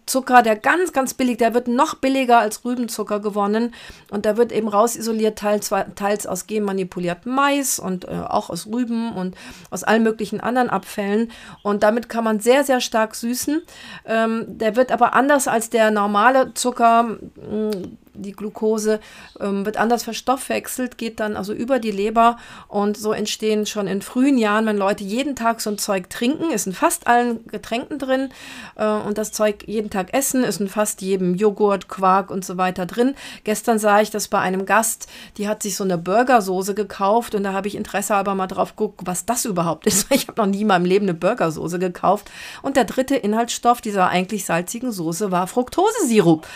Zucker, 0.05 0.43
der 0.43 0.55
ganz, 0.55 0.93
ganz 0.93 1.15
billig, 1.15 1.37
der 1.37 1.53
wird 1.53 1.67
noch 1.67 1.95
billiger 1.95 2.37
als 2.37 2.63
Rübenzucker 2.63 3.19
gewonnen 3.19 3.73
und 4.11 4.25
da 4.25 4.37
wird 4.37 4.51
eben 4.51 4.67
rausisoliert, 4.67 5.39
teils, 5.39 5.71
teils 5.95 6.27
aus 6.27 6.45
genmanipuliertem 6.45 7.33
Mais 7.33 7.79
und 7.79 8.05
äh, 8.05 8.11
auch 8.11 8.51
aus 8.51 8.67
Rüben 8.67 9.13
und 9.13 9.35
aus 9.71 9.83
allen 9.83 10.03
möglichen 10.03 10.39
anderen 10.39 10.69
Abfällen 10.69 11.31
und 11.63 11.81
damit 11.81 12.07
kann 12.07 12.23
man 12.23 12.39
sehr, 12.39 12.63
sehr 12.63 12.81
stark 12.81 13.15
süßen. 13.15 13.63
Ähm, 14.05 14.45
der 14.47 14.75
wird 14.75 14.91
aber 14.91 15.13
anders 15.13 15.47
als 15.47 15.71
der 15.71 15.89
normale 15.89 16.53
Zucker, 16.53 17.03
mh, 17.03 17.71
die 18.15 18.31
Glucose 18.31 19.00
ähm, 19.39 19.65
wird 19.65 19.77
anders 19.77 20.03
verstoffwechselt, 20.03 20.98
geht 20.98 21.19
dann 21.19 21.36
also 21.36 21.53
über 21.53 21.79
die 21.79 21.91
Leber 21.91 22.38
und 22.67 22.98
so 22.98 23.12
entstehen 23.12 23.65
schon 23.65 23.88
in 23.88 24.01
frühen 24.01 24.38
Jahren, 24.38 24.65
wenn 24.65 24.77
Leute 24.77 25.03
jeden 25.03 25.36
Tag 25.36 25.62
so 25.62 25.69
ein 25.69 25.77
Zeug 25.77 26.10
trinken, 26.10 26.51
ist 26.51 26.67
in 26.67 26.74
fast 26.74 27.07
allen 27.07 27.45
Getränken 27.48 28.00
drin 28.00 28.29
äh, 28.75 28.86
und 28.86 29.17
das 29.17 29.31
Zeug 29.31 29.63
jeden 29.67 29.89
Tag 29.89 30.13
essen, 30.13 30.43
ist 30.43 30.60
in 30.60 30.67
fast 30.67 31.01
jedem 31.01 31.36
Joghurt, 31.36 31.88
Quark 31.88 32.31
und 32.31 32.45
so 32.45 32.57
weiter 32.57 32.86
drin. 32.86 33.15
Gestern 33.43 33.79
sah 33.79 34.01
ich 34.01 34.12
das 34.12 34.27
bei 34.27 34.39
einem 34.39 34.65
Gast, 34.65 35.07
die 35.38 35.48
hat 35.48 35.63
sich 35.63 35.75
so 35.75 35.84
eine 35.84 35.98
Burgersoße 35.98 36.75
gekauft 36.75 37.36
und 37.36 37.43
da 37.43 37.53
habe 37.53 37.67
ich 37.67 37.75
Interesse 37.75 38.15
aber 38.15 38.36
mal 38.36 38.48
drauf 38.48 38.75
geguckt, 38.75 39.01
was 39.03 39.25
das 39.25 39.45
überhaupt 39.45 39.86
ist. 39.88 40.07
Ich 40.15 40.29
habe 40.29 40.41
noch 40.41 40.48
nie 40.48 40.62
in 40.62 40.67
meinem 40.67 40.86
Leben 40.86 41.05
eine 41.05 41.13
Burgersoße 41.13 41.77
gekauft. 41.77 42.31
Und 42.62 42.77
der 42.77 42.86
dritte 42.86 43.15
Inhaltsstoff 43.15 43.81
dieser 43.81 44.07
eigentlich 44.07 44.45
salzigen 44.45 44.91
Soße 44.91 45.31
war 45.31 45.48
Fructosesirup. 45.48 46.48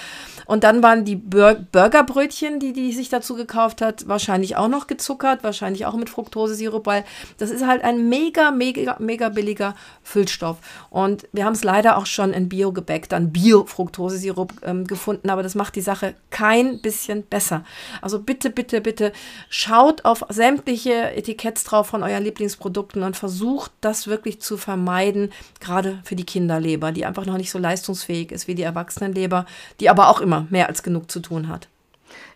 Und 0.49 0.63
dann 0.63 0.81
waren 0.81 1.05
die 1.05 1.15
Bur 1.15 1.57
Burgerbrötchen, 1.71 2.59
die 2.59 2.73
die 2.73 2.91
sich 2.91 3.09
dazu 3.09 3.35
gekauft 3.35 3.83
hat, 3.83 4.07
wahrscheinlich 4.07 4.55
auch 4.55 4.67
noch 4.67 4.87
gezuckert, 4.87 5.43
wahrscheinlich 5.43 5.85
auch 5.85 5.93
mit 5.93 6.09
Fructosesirup, 6.09 6.87
weil 6.87 7.05
das 7.37 7.51
ist 7.51 7.67
halt 7.67 7.83
ein 7.83 8.09
mega, 8.09 8.49
mega, 8.49 8.95
mega 8.97 9.29
billiger 9.29 9.75
Füllstoff. 10.01 10.57
Und 10.89 11.27
wir 11.33 11.45
haben 11.45 11.53
es 11.53 11.63
leider 11.63 11.97
auch 11.97 12.07
schon 12.07 12.33
in 12.33 12.49
Bio-Gebäck, 12.49 13.07
dann 13.09 13.31
Bio-Fructosesirup 13.31 14.53
ähm, 14.63 14.87
gefunden, 14.87 15.29
aber 15.29 15.43
das 15.43 15.53
macht 15.53 15.75
die 15.75 15.81
Sache 15.81 16.15
kein 16.31 16.81
bisschen 16.81 17.21
besser. 17.21 17.63
Also 18.01 18.17
bitte, 18.17 18.49
bitte, 18.49 18.81
bitte 18.81 19.11
schaut 19.49 20.03
auf 20.03 20.25
sämtliche 20.29 21.11
Etiketts 21.11 21.63
drauf 21.63 21.85
von 21.85 22.01
euren 22.01 22.23
Lieblingsprodukten 22.23 23.03
und 23.03 23.15
versucht 23.15 23.71
das 23.81 24.07
wirklich 24.07 24.41
zu 24.41 24.57
vermeiden, 24.57 25.31
gerade 25.59 25.99
für 26.03 26.15
die 26.15 26.25
Kinderleber, 26.25 26.91
die 26.91 27.05
einfach 27.05 27.27
noch 27.27 27.37
nicht 27.37 27.51
so 27.51 27.59
leistungsfähig 27.59 28.31
ist 28.31 28.47
wie 28.47 28.55
die 28.55 28.63
Erwachsenenleber, 28.63 29.45
die 29.79 29.91
aber 29.91 30.09
auch 30.09 30.21
immer 30.21 30.38
mehr 30.49 30.67
als 30.67 30.83
genug 30.83 31.11
zu 31.11 31.19
tun 31.19 31.47
hat. 31.47 31.67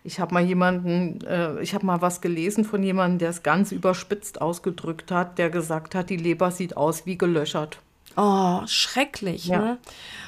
Ich 0.04 0.20
habe 0.20 0.34
mal 0.34 0.44
jemanden, 0.44 1.24
äh, 1.26 1.60
ich 1.60 1.74
habe 1.74 1.86
mal 1.86 2.00
was 2.00 2.20
gelesen 2.20 2.64
von 2.64 2.82
jemandem, 2.82 3.18
der 3.18 3.30
es 3.30 3.42
ganz 3.42 3.72
überspitzt 3.72 4.40
ausgedrückt 4.40 5.10
hat, 5.10 5.38
der 5.38 5.50
gesagt 5.50 5.94
hat, 5.94 6.10
die 6.10 6.16
Leber 6.16 6.50
sieht 6.50 6.76
aus 6.76 7.06
wie 7.06 7.18
gelöchert. 7.18 7.78
Oh, 8.16 8.60
schrecklich. 8.66 9.46
Ja. 9.46 9.58
Ne? 9.58 9.78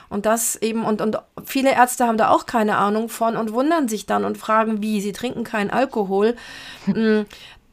Und 0.08 0.26
das 0.26 0.56
eben, 0.56 0.84
und, 0.84 1.00
und 1.00 1.18
viele 1.44 1.72
Ärzte 1.72 2.06
haben 2.06 2.18
da 2.18 2.30
auch 2.30 2.46
keine 2.46 2.78
Ahnung 2.78 3.08
von 3.08 3.36
und 3.36 3.52
wundern 3.52 3.88
sich 3.88 4.06
dann 4.06 4.24
und 4.24 4.38
fragen, 4.38 4.82
wie, 4.82 5.00
sie 5.00 5.12
trinken 5.12 5.44
keinen 5.44 5.70
Alkohol. 5.70 6.36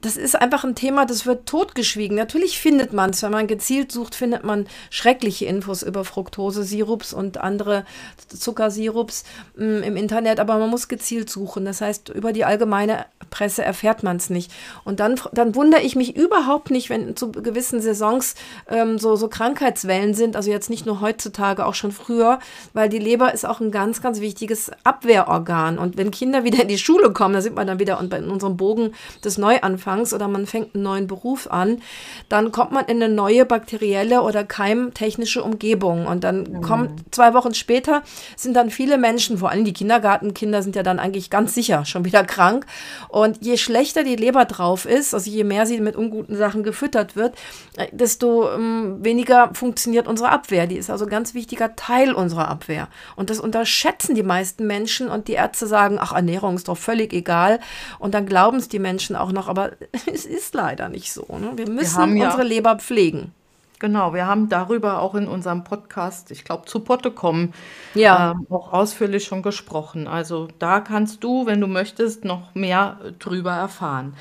Hm, 0.04 0.14
das 0.14 0.18
ist 0.18 0.36
einfach 0.36 0.64
ein 0.64 0.76
Thema, 0.76 1.06
das 1.06 1.26
wird 1.26 1.48
totgeschwiegen. 1.48 2.16
Natürlich 2.16 2.60
findet 2.60 2.94
man 2.94 3.12
es, 3.12 3.24
wenn 3.24 3.32
man 3.32 3.48
gezielt 3.48 3.92
sucht, 3.92 4.16
findet 4.16 4.44
man 4.44 4.68
schreckliche 4.90 5.46
Infos 5.46 5.84
über 5.84 6.06
Fructose-Sirups 6.06 7.14
und 7.14 7.38
andere 7.38 7.86
Zuckersirups 8.28 9.24
mm, 9.56 9.84
im 9.84 9.96
Internet, 9.96 10.40
aber 10.40 10.58
man 10.58 10.70
muss 10.70 10.88
gezielt 10.88 11.30
suchen. 11.30 11.66
Das 11.66 11.82
heißt, 11.82 12.10
über 12.10 12.34
die 12.34 12.46
allgemeine 12.46 13.06
Presse 13.30 13.64
erfährt 13.64 14.04
man 14.04 14.18
es 14.18 14.30
nicht. 14.30 14.52
Und 14.84 15.00
dann, 15.00 15.20
dann 15.32 15.56
wundere 15.56 15.82
ich 15.82 15.96
mich 15.96 16.16
überhaupt 16.16 16.70
nicht, 16.70 16.90
wenn 16.90 17.16
zu 17.16 17.32
gewissen 17.32 17.82
Saisons 17.82 18.36
ähm, 18.70 19.00
so, 19.00 19.16
so 19.16 19.28
Krankheitswellen 19.28 20.14
sind, 20.14 20.36
also 20.36 20.52
jetzt 20.52 20.70
nicht 20.70 20.86
nur 20.86 21.02
heutzutage, 21.02 21.66
auch 21.66 21.74
schon 21.74 21.92
früher, 21.92 22.40
weil 22.74 22.90
die 22.90 23.00
Leber 23.00 23.34
ist 23.34 23.46
auch 23.46 23.60
ein 23.60 23.72
ganz, 23.72 24.02
ganz 24.02 24.20
wichtiges 24.20 24.72
Abwehrorgan. 24.84 25.78
Und 25.78 25.98
wenn 25.98 26.12
Kinder 26.12 26.44
wieder 26.44 26.62
in 26.62 26.68
die 26.68 26.78
Schule 26.78 27.12
kommen, 27.12 27.34
da 27.34 27.42
sind 27.42 27.56
wir 27.56 27.66
dann 27.66 27.80
wieder 27.80 28.00
in 28.00 28.30
unserem 28.30 28.58
Bogen 28.58 28.94
des 29.24 29.38
Neuanfangs 29.38 29.93
Anfangs 29.94 30.14
oder 30.14 30.28
man 30.28 30.46
fängt 30.46 30.76
einen 30.76 30.84
neuen 30.84 31.08
Beruf 31.08 31.48
an, 31.50 31.82
dann 32.30 32.52
kommt 32.52 32.72
man 32.72 32.86
in 32.86 33.02
eine 33.02 33.14
neue 33.14 33.46
bakterielle 33.46 34.22
oder 34.22 34.44
keimtechnische 34.44 35.44
Umgebung. 35.44 36.08
Und 36.08 36.24
dann 36.24 36.44
mhm. 36.44 36.62
kommt 36.62 36.92
zwei 37.12 37.34
Wochen 37.34 37.54
später, 37.54 38.02
sind 38.36 38.56
dann 38.56 38.70
viele 38.70 38.98
Menschen, 38.98 39.38
vor 39.38 39.50
allem 39.50 39.66
die 39.66 39.74
Kindergartenkinder, 39.74 40.64
sind 40.64 40.76
ja 40.76 40.84
dann 40.84 41.00
eigentlich 41.00 41.30
ganz 41.30 41.54
sicher 41.54 41.86
schon 41.86 42.06
wieder 42.06 42.24
krank. 42.24 42.66
Und 43.10 43.44
je 43.44 43.58
schlechter 43.58 44.04
die 44.04 44.16
Leber 44.16 44.46
drauf 44.46 44.86
ist, 44.86 45.14
also 45.14 45.30
je 45.30 45.44
mehr 45.44 45.66
sie 45.66 45.80
mit 45.80 45.96
unguten 45.96 46.36
Sachen 46.36 46.64
gefüttert 46.64 47.16
wird, 47.16 47.36
äh, 47.78 47.88
desto 47.92 48.52
ähm, 48.52 48.98
weniger 49.04 49.52
funktioniert 49.54 50.08
unsere 50.08 50.30
Abwehr. 50.30 50.68
Die 50.68 50.78
ist 50.78 50.90
also 50.90 51.06
ein 51.06 51.12
ganz 51.12 51.34
wichtiger 51.34 51.76
Teil 51.76 52.14
unserer 52.14 52.48
Abwehr. 52.48 52.88
Und 53.16 53.30
das 53.30 53.40
unterschätzen 53.40 54.16
die 54.16 54.24
meisten 54.24 54.66
Menschen 54.66 55.10
und 55.10 55.28
die 55.28 55.34
Ärzte 55.34 55.68
sagen, 55.68 55.98
ach, 56.00 56.14
Ernährung 56.14 56.56
ist 56.56 56.68
doch 56.68 56.78
völlig 56.78 57.14
egal. 57.14 57.60
Und 58.00 58.14
dann 58.14 58.26
glauben 58.26 58.58
es 58.58 58.70
die 58.70 58.80
Menschen 58.80 59.16
auch 59.16 59.32
noch. 59.32 59.48
Aber 59.48 59.72
es 60.12 60.26
ist 60.26 60.54
leider 60.54 60.90
nicht 60.90 61.12
so. 61.12 61.26
Ne? 61.38 61.52
Wir 61.56 61.70
müssen 61.70 62.16
wir 62.16 62.26
unsere 62.26 62.44
ja, 62.44 62.48
Leber 62.48 62.76
pflegen. 62.78 63.32
Genau, 63.80 64.14
wir 64.14 64.26
haben 64.28 64.48
darüber 64.48 65.02
auch 65.02 65.14
in 65.14 65.28
unserem 65.28 65.66
Podcast, 65.66 66.32
ich 66.32 66.46
glaube, 66.46 66.66
zu 66.68 66.80
Potte 66.80 67.12
kommen, 67.12 67.54
ja. 67.96 68.32
äh, 68.32 68.54
auch 68.54 68.72
ausführlich 68.72 69.26
schon 69.26 69.42
gesprochen. 69.42 70.08
Also 70.08 70.48
da 70.58 70.80
kannst 70.80 71.24
du, 71.24 71.46
wenn 71.46 71.60
du 71.60 71.68
möchtest, 71.68 72.24
noch 72.24 72.56
mehr 72.56 72.98
drüber 73.20 73.52
erfahren. 73.52 74.16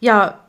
Ja, 0.00 0.40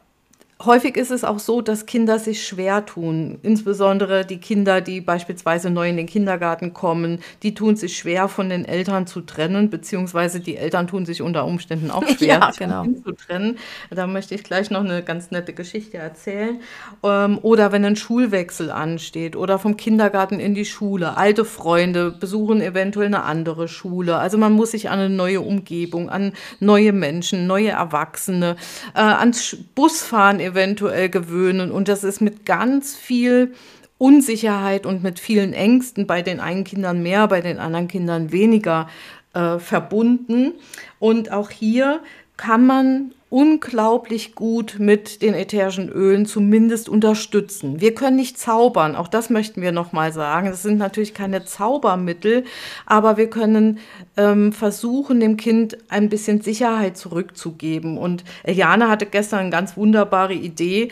häufig 0.66 0.98
ist 0.98 1.12
es 1.12 1.24
auch 1.24 1.40
so, 1.40 1.62
dass 1.62 1.86
Kinder 1.86 2.20
sich 2.20 2.46
schwer 2.46 2.86
tun. 2.86 3.40
Insbesondere 3.44 4.26
die 4.26 4.40
Kinder, 4.40 4.82
die 4.82 5.00
beispielsweise 5.00 5.70
neu 5.70 5.88
in 5.90 5.96
den 5.96 6.06
Kindergarten 6.06 6.74
kommen, 6.74 7.20
die 7.44 7.54
tun 7.54 7.78
sich 7.78 7.98
schwer, 7.98 8.28
von 8.28 8.50
den 8.50 8.66
Eltern 8.66 9.08
zu 9.08 9.22
trennen, 9.22 9.70
beziehungsweise 9.70 10.42
die 10.42 10.58
Eltern 10.58 10.88
tun 10.88 11.06
sich 11.06 11.22
unter 11.22 11.46
Umständen 11.46 11.92
auch 11.92 12.06
schwer, 12.18 12.40
ja, 12.40 12.52
genau. 12.58 12.84
zu 13.04 13.14
trennen. 13.14 13.58
Da 13.90 14.06
möchte 14.06 14.36
ich 14.36 14.44
gleich 14.44 14.70
noch 14.70 14.84
eine 14.84 15.02
ganz 15.02 15.32
nette 15.32 15.54
Geschichte 15.54 15.98
erzählen. 15.98 16.60
Ähm, 17.04 17.40
oder 17.42 17.72
wenn 17.72 17.86
ein 17.86 17.96
Schulwechsel 17.96 18.70
ansteht 18.70 19.38
oder 19.38 19.60
vom 19.60 19.78
Kindergarten 19.78 20.42
in 20.42 20.56
die 20.56 20.66
Schule. 20.66 21.16
Alte 21.16 21.46
Freunde 21.46 22.12
besuchen 22.12 22.62
eventuell 22.62 23.08
eine 23.08 23.24
andere 23.24 23.70
Schule. 23.70 24.18
Also 24.18 24.38
man 24.38 24.52
muss 24.52 24.72
sich 24.72 24.90
an 24.90 25.00
eine 25.00 25.10
neue 25.10 25.40
Umgebung, 25.40 26.10
an 26.10 26.34
neue 26.60 26.92
Menschen, 26.92 27.48
neue 27.48 27.70
Erwachsene, 27.70 28.58
äh, 28.94 29.00
ans 29.00 29.56
Busfahren 29.74 30.40
eventuell 30.52 31.10
gewöhnen. 31.10 31.72
Und 31.72 31.88
das 31.88 32.04
ist 32.04 32.22
mit 32.22 32.46
ganz 32.46 32.96
viel 32.96 33.54
Unsicherheit 33.98 34.86
und 34.86 35.04
mit 35.04 35.20
vielen 35.20 35.54
Ängsten 35.54 36.08
bei 36.08 36.22
den 36.22 36.40
einen 36.40 36.64
Kindern 36.64 37.04
mehr, 37.04 37.28
bei 37.28 37.42
den 37.42 37.60
anderen 37.60 37.88
Kindern 37.88 38.32
weniger 38.32 38.88
äh, 39.34 39.60
verbunden. 39.60 40.54
Und 41.00 41.32
auch 41.32 41.50
hier 41.50 42.02
kann 42.38 42.66
man 42.66 43.12
unglaublich 43.30 44.34
gut 44.34 44.78
mit 44.80 45.22
den 45.22 45.36
ätherischen 45.36 45.90
Ölen 45.90 46.26
zumindest 46.26 46.90
unterstützen. 46.90 47.80
Wir 47.80 47.94
können 47.94 48.16
nicht 48.16 48.40
zaubern, 48.40 48.96
auch 48.96 49.08
das 49.08 49.30
möchten 49.30 49.62
wir 49.62 49.72
nochmal 49.72 50.12
sagen. 50.12 50.50
Das 50.50 50.64
sind 50.64 50.78
natürlich 50.80 51.14
keine 51.14 51.46
Zaubermittel, 51.46 52.44
aber 52.88 53.18
wir 53.18 53.30
können 53.30 53.78
ähm, 54.18 54.52
versuchen, 54.52 55.20
dem 55.20 55.38
Kind 55.38 55.78
ein 55.90 56.10
bisschen 56.10 56.42
Sicherheit 56.42 56.98
zurückzugeben. 56.98 58.00
Und 58.00 58.24
Eliane 58.44 58.90
hatte 58.90 59.06
gestern 59.06 59.40
eine 59.40 59.50
ganz 59.52 59.78
wunderbare 59.78 60.34
Idee, 60.34 60.90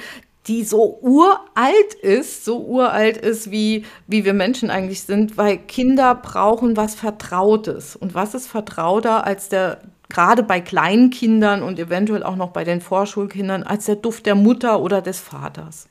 die 0.48 0.64
so 0.64 1.00
uralt 1.02 1.94
ist, 2.02 2.46
so 2.46 2.60
uralt 2.60 3.18
ist, 3.18 3.52
wie, 3.52 3.84
wie 4.06 4.24
wir 4.24 4.34
Menschen 4.34 4.70
eigentlich 4.70 5.02
sind, 5.02 5.38
weil 5.38 5.58
Kinder 5.58 6.16
brauchen 6.16 6.78
was 6.78 6.96
Vertrautes. 6.96 7.96
Und 7.96 8.14
was 8.14 8.34
ist 8.34 8.48
vertrauter 8.48 9.26
als 9.26 9.50
der 9.50 9.82
gerade 10.10 10.44
bei 10.44 10.62
kleinen 10.62 11.10
Kindern 11.10 11.64
und 11.64 11.80
eventuell 11.80 12.24
auch 12.24 12.36
noch 12.36 12.52
bei 12.52 12.64
den 12.64 12.82
Vorschulkindern 12.82 13.64
als 13.64 13.86
der 13.86 13.98
Duft 13.98 14.26
der 14.26 14.36
Mutter 14.36 14.82
oder 14.82 15.02
des 15.02 15.20
Vaters. 15.20 15.88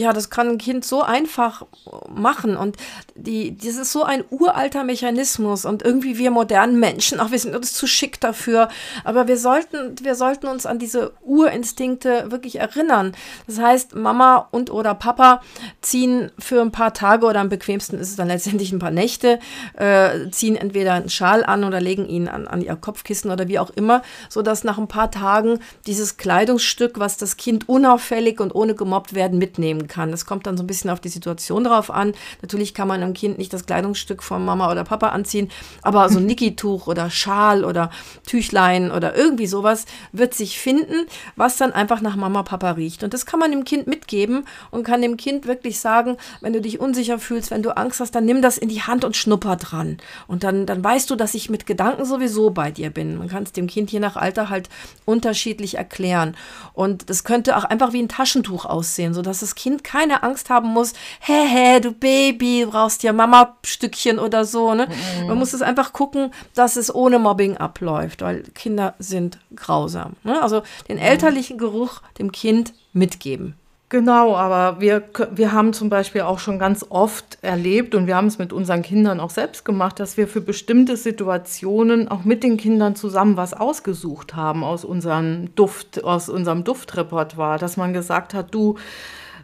Ja, 0.00 0.14
das 0.14 0.30
kann 0.30 0.48
ein 0.48 0.56
Kind 0.56 0.86
so 0.86 1.02
einfach 1.02 1.66
machen. 2.08 2.56
Und 2.56 2.76
die, 3.16 3.54
das 3.54 3.76
ist 3.76 3.92
so 3.92 4.02
ein 4.02 4.24
uralter 4.30 4.82
Mechanismus. 4.82 5.66
Und 5.66 5.82
irgendwie 5.82 6.16
wir 6.16 6.30
modernen 6.30 6.80
Menschen, 6.80 7.20
auch 7.20 7.32
wir 7.32 7.38
sind 7.38 7.54
uns 7.54 7.74
zu 7.74 7.86
schick 7.86 8.18
dafür. 8.18 8.70
Aber 9.04 9.28
wir 9.28 9.36
sollten, 9.36 9.96
wir 10.02 10.14
sollten 10.14 10.46
uns 10.46 10.64
an 10.64 10.78
diese 10.78 11.12
Urinstinkte 11.22 12.30
wirklich 12.30 12.60
erinnern. 12.60 13.12
Das 13.46 13.58
heißt, 13.58 13.94
Mama 13.94 14.48
und 14.50 14.70
oder 14.70 14.94
Papa 14.94 15.42
ziehen 15.82 16.32
für 16.38 16.62
ein 16.62 16.72
paar 16.72 16.94
Tage 16.94 17.26
oder 17.26 17.40
am 17.40 17.50
bequemsten 17.50 17.98
ist 17.98 18.08
es 18.08 18.16
dann 18.16 18.28
letztendlich 18.28 18.72
ein 18.72 18.78
paar 18.78 18.90
Nächte, 18.90 19.38
äh, 19.76 20.30
ziehen 20.30 20.56
entweder 20.56 20.94
einen 20.94 21.10
Schal 21.10 21.44
an 21.44 21.62
oder 21.62 21.78
legen 21.78 22.08
ihn 22.08 22.26
an, 22.26 22.48
an 22.48 22.62
ihr 22.62 22.74
Kopfkissen 22.74 23.30
oder 23.30 23.48
wie 23.48 23.58
auch 23.58 23.68
immer, 23.68 24.00
sodass 24.30 24.64
nach 24.64 24.78
ein 24.78 24.88
paar 24.88 25.10
Tagen 25.10 25.58
dieses 25.86 26.16
Kleidungsstück, 26.16 26.98
was 26.98 27.18
das 27.18 27.36
Kind 27.36 27.68
unauffällig 27.68 28.40
und 28.40 28.54
ohne 28.54 28.74
gemobbt 28.74 29.12
werden 29.12 29.36
mitnehmen 29.36 29.80
nehmen 29.80 29.89
kann. 29.90 30.10
Das 30.10 30.24
kommt 30.24 30.46
dann 30.46 30.56
so 30.56 30.62
ein 30.62 30.66
bisschen 30.66 30.88
auf 30.88 31.00
die 31.00 31.10
Situation 31.10 31.64
drauf 31.64 31.90
an. 31.90 32.14
Natürlich 32.40 32.72
kann 32.72 32.88
man 32.88 33.02
einem 33.02 33.12
Kind 33.12 33.36
nicht 33.36 33.52
das 33.52 33.66
Kleidungsstück 33.66 34.22
von 34.22 34.42
Mama 34.42 34.70
oder 34.70 34.84
Papa 34.84 35.08
anziehen, 35.08 35.50
aber 35.82 36.08
so 36.08 36.18
ein 36.18 36.24
Niki-Tuch 36.24 36.86
oder 36.86 37.10
Schal 37.10 37.64
oder 37.64 37.90
Tüchlein 38.26 38.90
oder 38.90 39.14
irgendwie 39.14 39.46
sowas 39.46 39.84
wird 40.12 40.32
sich 40.32 40.58
finden, 40.58 41.06
was 41.36 41.58
dann 41.58 41.72
einfach 41.72 42.00
nach 42.00 42.16
Mama, 42.16 42.42
Papa 42.42 42.70
riecht. 42.70 43.02
Und 43.04 43.12
das 43.12 43.26
kann 43.26 43.40
man 43.40 43.50
dem 43.50 43.64
Kind 43.64 43.86
mitgeben 43.86 44.46
und 44.70 44.84
kann 44.84 45.02
dem 45.02 45.18
Kind 45.18 45.46
wirklich 45.46 45.80
sagen, 45.80 46.16
wenn 46.40 46.52
du 46.52 46.60
dich 46.62 46.80
unsicher 46.80 47.18
fühlst, 47.18 47.50
wenn 47.50 47.62
du 47.62 47.76
Angst 47.76 48.00
hast, 48.00 48.14
dann 48.14 48.24
nimm 48.24 48.40
das 48.40 48.56
in 48.56 48.68
die 48.68 48.82
Hand 48.82 49.04
und 49.04 49.16
schnupper 49.16 49.56
dran. 49.56 49.98
Und 50.26 50.44
dann, 50.44 50.64
dann 50.64 50.82
weißt 50.82 51.10
du, 51.10 51.16
dass 51.16 51.34
ich 51.34 51.50
mit 51.50 51.66
Gedanken 51.66 52.04
sowieso 52.04 52.50
bei 52.50 52.70
dir 52.70 52.90
bin. 52.90 53.18
Man 53.18 53.28
kann 53.28 53.42
es 53.42 53.52
dem 53.52 53.66
Kind 53.66 53.90
je 53.90 54.00
nach 54.00 54.16
Alter 54.16 54.48
halt 54.48 54.68
unterschiedlich 55.04 55.76
erklären. 55.76 56.36
Und 56.72 57.10
das 57.10 57.24
könnte 57.24 57.56
auch 57.56 57.64
einfach 57.64 57.92
wie 57.92 58.02
ein 58.02 58.08
Taschentuch 58.08 58.64
aussehen, 58.64 59.14
sodass 59.14 59.40
das 59.40 59.54
Kind 59.54 59.69
Kind 59.70 59.84
keine 59.84 60.22
Angst 60.24 60.50
haben 60.50 60.68
muss, 60.68 60.94
hä, 61.20 61.46
hä, 61.46 61.80
du 61.80 61.92
Baby, 61.92 62.66
brauchst 62.68 63.02
ja 63.04 63.12
Mama-Stückchen 63.12 64.18
oder 64.18 64.44
so. 64.44 64.74
Ne? 64.74 64.88
Mhm. 65.20 65.28
Man 65.28 65.38
muss 65.38 65.52
es 65.52 65.62
einfach 65.62 65.92
gucken, 65.92 66.32
dass 66.54 66.76
es 66.76 66.92
ohne 66.92 67.18
Mobbing 67.18 67.56
abläuft, 67.56 68.22
weil 68.22 68.42
Kinder 68.54 68.94
sind 68.98 69.38
grausam. 69.54 70.14
Ne? 70.24 70.42
Also 70.42 70.62
den 70.88 70.96
mhm. 70.96 71.04
elterlichen 71.04 71.56
Geruch 71.58 72.02
dem 72.18 72.32
Kind 72.32 72.74
mitgeben. 72.92 73.54
Genau, 73.90 74.36
aber 74.36 74.80
wir, 74.80 75.02
wir 75.32 75.50
haben 75.50 75.72
zum 75.72 75.88
Beispiel 75.88 76.20
auch 76.20 76.38
schon 76.38 76.60
ganz 76.60 76.86
oft 76.90 77.38
erlebt 77.42 77.96
und 77.96 78.06
wir 78.06 78.14
haben 78.14 78.28
es 78.28 78.38
mit 78.38 78.52
unseren 78.52 78.82
Kindern 78.82 79.18
auch 79.18 79.30
selbst 79.30 79.64
gemacht, 79.64 79.98
dass 79.98 80.16
wir 80.16 80.28
für 80.28 80.40
bestimmte 80.40 80.96
Situationen 80.96 82.06
auch 82.06 82.22
mit 82.22 82.44
den 82.44 82.56
Kindern 82.56 82.94
zusammen 82.94 83.36
was 83.36 83.52
ausgesucht 83.52 84.36
haben 84.36 84.62
aus 84.62 84.84
unserem 84.84 85.52
Duft, 85.56 86.04
aus 86.04 86.28
unserem 86.28 86.62
Duftrepertoire, 86.62 87.58
dass 87.58 87.76
man 87.76 87.92
gesagt 87.92 88.32
hat, 88.32 88.54
du, 88.54 88.76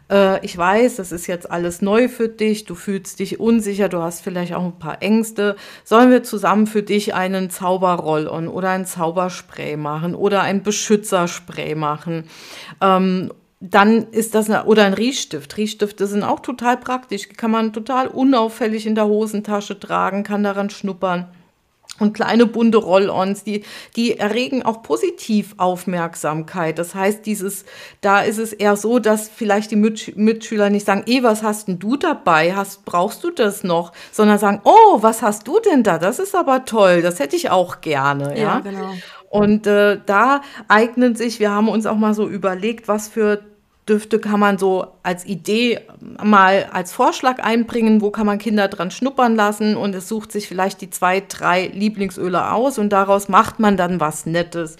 äh, 0.09 0.43
ich 0.45 0.57
weiß, 0.57 0.97
das 0.97 1.11
ist 1.11 1.27
jetzt 1.27 1.49
alles 1.49 1.81
neu 1.81 2.07
für 2.07 2.29
dich, 2.29 2.65
du 2.65 2.75
fühlst 2.75 3.19
dich 3.19 3.39
unsicher, 3.39 3.89
du 3.89 4.01
hast 4.01 4.21
vielleicht 4.21 4.53
auch 4.53 4.63
ein 4.63 4.79
paar 4.79 5.01
Ängste. 5.01 5.55
Sollen 5.83 6.11
wir 6.11 6.23
zusammen 6.23 6.67
für 6.67 6.83
dich 6.83 7.13
einen 7.13 7.49
Zauberroll-on 7.49 8.47
oder 8.47 8.69
ein 8.69 8.85
Zauberspray 8.85 9.77
machen 9.77 10.15
oder 10.15 10.41
ein 10.41 10.63
Beschützerspray 10.63 11.75
machen? 11.75 12.25
Ähm, 12.81 13.31
dann 13.59 14.07
ist 14.11 14.35
das 14.35 14.49
eine, 14.49 14.65
oder 14.65 14.85
ein 14.85 14.93
Riechstift. 14.93 15.57
Riechstifte 15.57 16.05
sind 16.05 16.23
auch 16.23 16.41
total 16.41 16.77
praktisch, 16.77 17.29
kann 17.29 17.51
man 17.51 17.73
total 17.73 18.07
unauffällig 18.07 18.85
in 18.85 18.93
der 18.93 19.07
Hosentasche 19.07 19.79
tragen, 19.79 20.23
kann 20.23 20.43
daran 20.43 20.69
schnuppern. 20.69 21.27
Und 21.99 22.13
kleine 22.13 22.45
bunte 22.45 22.77
Roll-ons, 22.77 23.43
die, 23.43 23.63
die 23.95 24.17
erregen 24.19 24.63
auch 24.63 24.83
positiv 24.83 25.55
Aufmerksamkeit. 25.57 26.77
Das 26.77 26.93
heißt, 26.93 27.25
dieses, 27.25 27.65
da 28.01 28.21
ist 28.21 28.37
es 28.37 28.53
eher 28.53 28.75
so, 28.75 28.99
dass 28.99 29.29
vielleicht 29.29 29.71
die 29.71 29.75
Mitschüler 29.75 30.69
nicht 30.69 30.85
sagen, 30.85 31.03
eh, 31.07 31.23
was 31.23 31.43
hast 31.43 31.67
denn 31.67 31.79
du 31.79 31.97
dabei? 31.97 32.55
Hast, 32.55 32.85
brauchst 32.85 33.23
du 33.23 33.31
das 33.31 33.63
noch? 33.63 33.93
Sondern 34.11 34.37
sagen, 34.37 34.61
oh, 34.63 35.01
was 35.01 35.21
hast 35.21 35.47
du 35.47 35.59
denn 35.59 35.83
da? 35.83 35.97
Das 35.97 36.19
ist 36.19 36.35
aber 36.35 36.65
toll, 36.65 37.01
das 37.01 37.19
hätte 37.19 37.35
ich 37.35 37.49
auch 37.49 37.81
gerne. 37.81 38.37
Ja, 38.37 38.41
ja? 38.41 38.59
genau. 38.59 38.93
Und 39.29 39.67
äh, 39.67 39.99
da 40.05 40.41
eignen 40.67 41.15
sich, 41.15 41.39
wir 41.39 41.51
haben 41.51 41.67
uns 41.67 41.85
auch 41.85 41.97
mal 41.97 42.13
so 42.13 42.27
überlegt, 42.27 42.87
was 42.87 43.07
für 43.09 43.43
Düfte 43.89 44.19
kann 44.19 44.39
man 44.39 44.57
so 44.57 44.87
als 45.03 45.25
Idee 45.25 45.79
mal 46.23 46.67
als 46.71 46.91
Vorschlag 46.91 47.39
einbringen, 47.39 48.01
wo 48.01 48.11
kann 48.11 48.25
man 48.25 48.37
Kinder 48.37 48.67
dran 48.67 48.91
schnuppern 48.91 49.35
lassen 49.35 49.75
und 49.75 49.95
es 49.95 50.07
sucht 50.07 50.31
sich 50.31 50.47
vielleicht 50.47 50.81
die 50.81 50.89
zwei, 50.89 51.23
drei 51.27 51.67
Lieblingsöle 51.67 52.51
aus 52.51 52.77
und 52.77 52.89
daraus 52.89 53.29
macht 53.29 53.59
man 53.59 53.77
dann 53.77 53.99
was 53.99 54.25
Nettes. 54.25 54.77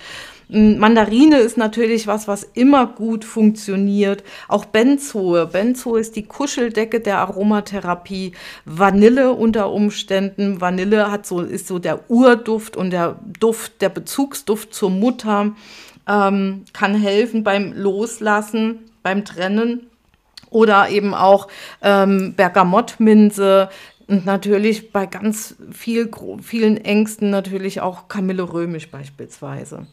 Mandarine 0.50 1.40
ist 1.40 1.58
natürlich 1.58 2.08
was, 2.08 2.28
was 2.28 2.44
immer 2.44 2.88
gut 2.88 3.26
funktioniert. 3.26 4.24
Auch 4.48 4.64
Benzoe. 4.64 5.46
Benzoe 5.46 6.00
ist 6.00 6.16
die 6.16 6.24
Kuscheldecke 6.24 7.02
der 7.02 7.18
Aromatherapie. 7.20 8.32
Vanille 8.64 9.34
unter 9.34 9.72
Umständen. 9.72 10.62
Vanille 10.62 11.12
hat 11.12 11.26
so, 11.26 11.42
ist 11.42 11.68
so 11.68 11.80
der 11.80 12.10
Urduft 12.10 12.78
und 12.78 12.92
der 12.92 13.20
Duft, 13.40 13.82
der 13.82 13.90
Bezugsduft 13.90 14.74
zur 14.74 14.90
Mutter. 14.90 15.52
Ähm, 16.08 16.64
kann 16.72 16.96
helfen 16.96 17.44
beim 17.44 17.74
Loslassen 17.74 18.80
beim 19.08 19.24
Trennen 19.24 19.88
oder 20.50 20.90
eben 20.90 21.14
auch 21.14 21.48
ähm, 21.82 22.34
Bergamottminze 22.36 23.70
und 24.08 24.26
natürlich 24.26 24.92
bei 24.92 25.06
ganz 25.06 25.56
viel, 25.72 26.12
vielen 26.42 26.76
Ängsten 26.76 27.30
natürlich 27.30 27.80
auch 27.80 28.10
Kamille 28.10 28.52
Römisch 28.52 28.92
beispielsweise. 28.92 29.88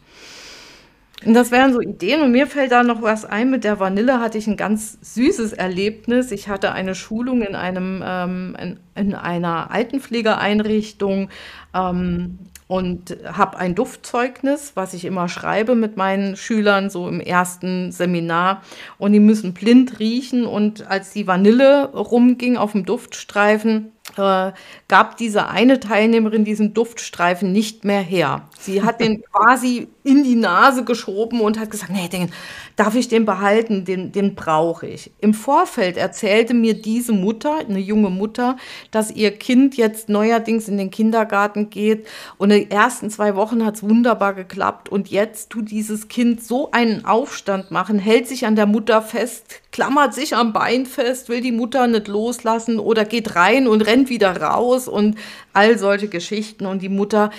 Und 1.25 1.35
das 1.35 1.53
wären 1.53 1.73
so 1.73 1.81
Ideen. 1.81 2.23
Und 2.23 2.33
mir 2.33 2.49
fällt 2.49 2.73
da 2.73 2.83
noch 2.83 3.03
was 3.03 3.25
ein. 3.25 3.51
Mit 3.51 3.63
der 3.63 3.79
Vanille 3.79 4.19
hatte 4.19 4.37
ich 4.37 4.49
ein 4.49 4.57
ganz 4.57 4.99
süßes 5.01 5.53
Erlebnis. 5.53 6.33
Ich 6.33 6.49
hatte 6.49 6.73
eine 6.73 6.97
Schulung 6.97 7.43
in, 7.43 7.55
einem, 7.55 8.03
ähm, 8.05 8.57
in, 8.61 8.81
in 8.97 9.15
einer 9.15 9.71
Altenpflegeeinrichtung. 9.71 11.31
Ähm, 11.73 12.41
und 12.67 13.17
habe 13.25 13.59
ein 13.59 13.75
Duftzeugnis, 13.75 14.73
was 14.75 14.95
ich 14.95 15.05
immer 15.05 15.29
schreibe 15.29 15.75
mit 15.75 15.97
meinen 15.97 16.37
Schülern, 16.37 16.89
so 16.89 17.09
im 17.09 17.21
ersten 17.21 17.93
Seminar. 17.93 18.63
Und 18.99 19.13
die 19.13 19.21
müssen 19.21 19.53
blind 19.53 19.99
riechen. 19.99 20.47
Und 20.47 20.87
als 20.91 21.13
die 21.13 21.27
Vanille 21.27 21.91
rumging 21.93 22.57
auf 22.57 22.73
dem 22.73 22.87
Duftstreifen, 22.87 23.93
äh, 24.19 24.53
gab 24.89 25.17
diese 25.17 25.49
eine 25.49 25.81
Teilnehmerin 25.81 26.45
diesen 26.45 26.75
Duftstreifen 26.75 27.53
nicht 27.53 27.85
mehr 27.85 28.01
her. 28.01 28.49
Sie 28.59 28.83
hat 28.83 29.01
den 29.01 29.23
quasi 29.33 29.89
in 30.05 30.23
die 30.23 30.35
Nase 30.35 30.85
geschoben 30.85 31.41
und 31.41 31.59
hat 31.59 31.71
gesagt, 31.71 31.91
nee, 31.91 32.09
den 32.09 32.31
darf 32.77 32.95
ich 32.95 33.09
den 33.09 33.25
behalten, 33.25 33.85
den, 33.85 34.13
den 34.13 34.35
brauche 34.35 34.87
ich. 34.87 35.11
Im 35.21 35.33
Vorfeld 35.33 35.97
erzählte 35.97 36.53
mir 36.55 36.75
diese 36.75 37.13
Mutter, 37.13 37.59
eine 37.59 37.79
junge 37.79 38.11
Mutter, 38.11 38.57
dass 38.91 39.11
ihr 39.11 39.31
Kind 39.31 39.77
jetzt 39.77 40.09
neuerdings 40.09 40.69
in 40.69 40.77
den 40.77 40.91
Kindergarten 40.91 41.71
geht 41.71 42.07
und 42.37 42.51
in 42.51 42.63
den 42.63 42.71
ersten 42.71 43.11
zwei 43.11 43.35
Wochen 43.37 43.65
hat 43.65 43.77
es 43.77 43.83
wunderbar 43.83 44.35
geklappt 44.35 44.89
und 44.89 45.09
jetzt 45.09 45.51
tut 45.51 45.71
dieses 45.71 46.09
Kind 46.09 46.43
so 46.43 46.71
einen 46.73 47.05
Aufstand 47.05 47.71
machen, 47.71 47.99
hält 47.99 48.29
sich 48.29 48.47
an 48.47 48.57
der 48.57 48.67
Mutter 48.67 49.01
fest, 49.01 49.63
klammert 49.73 50.15
sich 50.15 50.37
am 50.37 50.53
Bein 50.53 50.87
fest, 50.87 51.29
will 51.29 51.41
die 51.41 51.53
Mutter 51.53 51.87
nicht 51.87 52.09
loslassen 52.09 52.79
oder 52.79 53.05
geht 53.05 53.37
rein 53.37 53.67
und 53.67 53.81
rennt 53.83 54.04
wieder 54.09 54.41
raus 54.41 54.89
und 54.89 55.17
all 55.53 55.79
solche 55.79 56.09
Geschichten 56.09 56.67
und 56.67 56.83
die 56.83 56.89
Mutter 56.89 57.31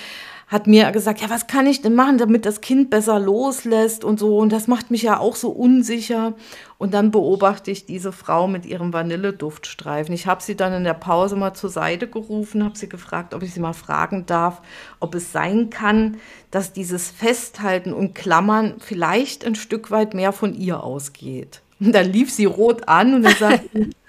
hat 0.47 0.67
mir 0.67 0.91
gesagt, 0.91 1.21
ja, 1.21 1.29
was 1.29 1.47
kann 1.47 1.65
ich 1.65 1.81
denn 1.81 1.95
machen, 1.95 2.19
damit 2.19 2.45
das 2.45 2.61
Kind 2.61 2.91
besser 2.91 3.19
loslässt 3.19 4.03
und 4.03 4.19
so. 4.19 4.37
Und 4.37 4.51
das 4.51 4.67
macht 4.67 4.91
mich 4.91 5.01
ja 5.01 5.19
auch 5.19 5.35
so 5.35 5.49
unsicher. 5.49 6.33
Und 6.77 6.93
dann 6.93 7.09
beobachte 7.09 7.71
ich 7.71 7.85
diese 7.85 8.11
Frau 8.11 8.47
mit 8.47 8.65
ihrem 8.65 8.93
Vanilleduftstreifen. 8.93 10.13
Ich 10.13 10.27
habe 10.27 10.43
sie 10.43 10.55
dann 10.55 10.73
in 10.73 10.83
der 10.83 10.93
Pause 10.93 11.35
mal 11.35 11.55
zur 11.55 11.71
Seite 11.71 12.07
gerufen, 12.07 12.63
habe 12.63 12.77
sie 12.77 12.89
gefragt, 12.89 13.33
ob 13.33 13.41
ich 13.41 13.53
sie 13.53 13.59
mal 13.59 13.73
fragen 13.73 14.27
darf, 14.27 14.61
ob 14.99 15.15
es 15.15 15.31
sein 15.31 15.71
kann, 15.71 16.17
dass 16.51 16.73
dieses 16.73 17.09
Festhalten 17.09 17.91
und 17.91 18.13
Klammern 18.13 18.75
vielleicht 18.79 19.45
ein 19.45 19.55
Stück 19.55 19.89
weit 19.89 20.13
mehr 20.13 20.31
von 20.31 20.53
ihr 20.53 20.83
ausgeht. 20.83 21.61
Und 21.79 21.93
dann 21.93 22.11
lief 22.11 22.31
sie 22.31 22.45
rot 22.45 22.87
an 22.87 23.15
und 23.15 23.23
dann 23.23 23.35
sagte 23.35 23.89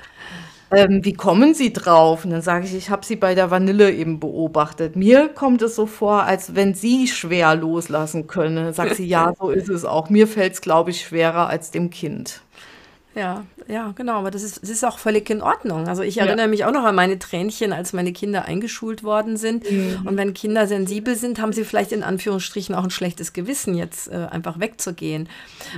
ähm, 0.73 1.05
wie 1.05 1.13
kommen 1.13 1.55
Sie 1.55 1.73
drauf? 1.73 2.25
Und 2.25 2.31
dann 2.31 2.43
sage 2.43 2.67
ich, 2.67 2.75
ich 2.75 2.91
habe 2.91 3.05
Sie 3.05 3.17
bei 3.17 3.35
der 3.35 3.51
Vanille 3.51 3.93
eben 3.93 4.19
beobachtet. 4.19 4.97
Mir 4.97 5.29
kommt 5.29 5.63
es 5.63 5.77
so 5.77 5.87
vor, 5.87 6.25
als 6.25 6.55
wenn 6.55 6.75
Sie 6.75 7.07
schwer 7.07 7.55
loslassen 7.55 8.27
können. 8.27 8.73
Sagt 8.73 8.97
sie, 8.97 9.07
ja, 9.07 9.33
so 9.39 9.51
ist 9.51 9.69
es 9.69 9.85
auch. 9.85 10.11
Mir 10.11 10.27
fällt 10.27 10.55
es, 10.55 10.61
glaube 10.61 10.91
ich, 10.91 11.03
schwerer 11.03 11.49
als 11.49 11.71
dem 11.71 11.91
Kind. 11.91 12.43
Ja, 13.17 13.47
ja, 13.67 13.93
genau, 13.97 14.19
aber 14.19 14.31
das 14.31 14.43
ist, 14.43 14.63
das 14.63 14.69
ist 14.69 14.85
auch 14.85 14.99
völlig 14.99 15.29
in 15.31 15.41
Ordnung. 15.41 15.89
Also 15.89 16.03
ich 16.03 16.19
erinnere 16.19 16.43
ja. 16.43 16.47
mich 16.47 16.65
auch 16.67 16.71
noch 16.71 16.85
an 16.85 16.95
meine 16.95 17.19
Tränchen, 17.19 17.73
als 17.73 17.95
meine 17.95 18.13
Kinder 18.13 18.45
eingeschult 18.45 19.03
worden 19.03 19.39
sind. 19.39 19.69
Mhm. 19.69 20.03
Und 20.05 20.17
wenn 20.19 20.35
Kinder 20.35 20.67
sensibel 20.67 21.17
sind, 21.17 21.41
haben 21.41 21.53
sie 21.55 21.65
vielleicht 21.65 21.93
in 21.93 22.03
Anführungsstrichen 22.03 22.75
auch 22.75 22.85
ein 22.85 22.91
schlechtes 22.91 23.33
Gewissen, 23.33 23.75
jetzt 23.75 24.09
äh, 24.09 24.29
einfach 24.31 24.61
wegzugehen. 24.61 25.31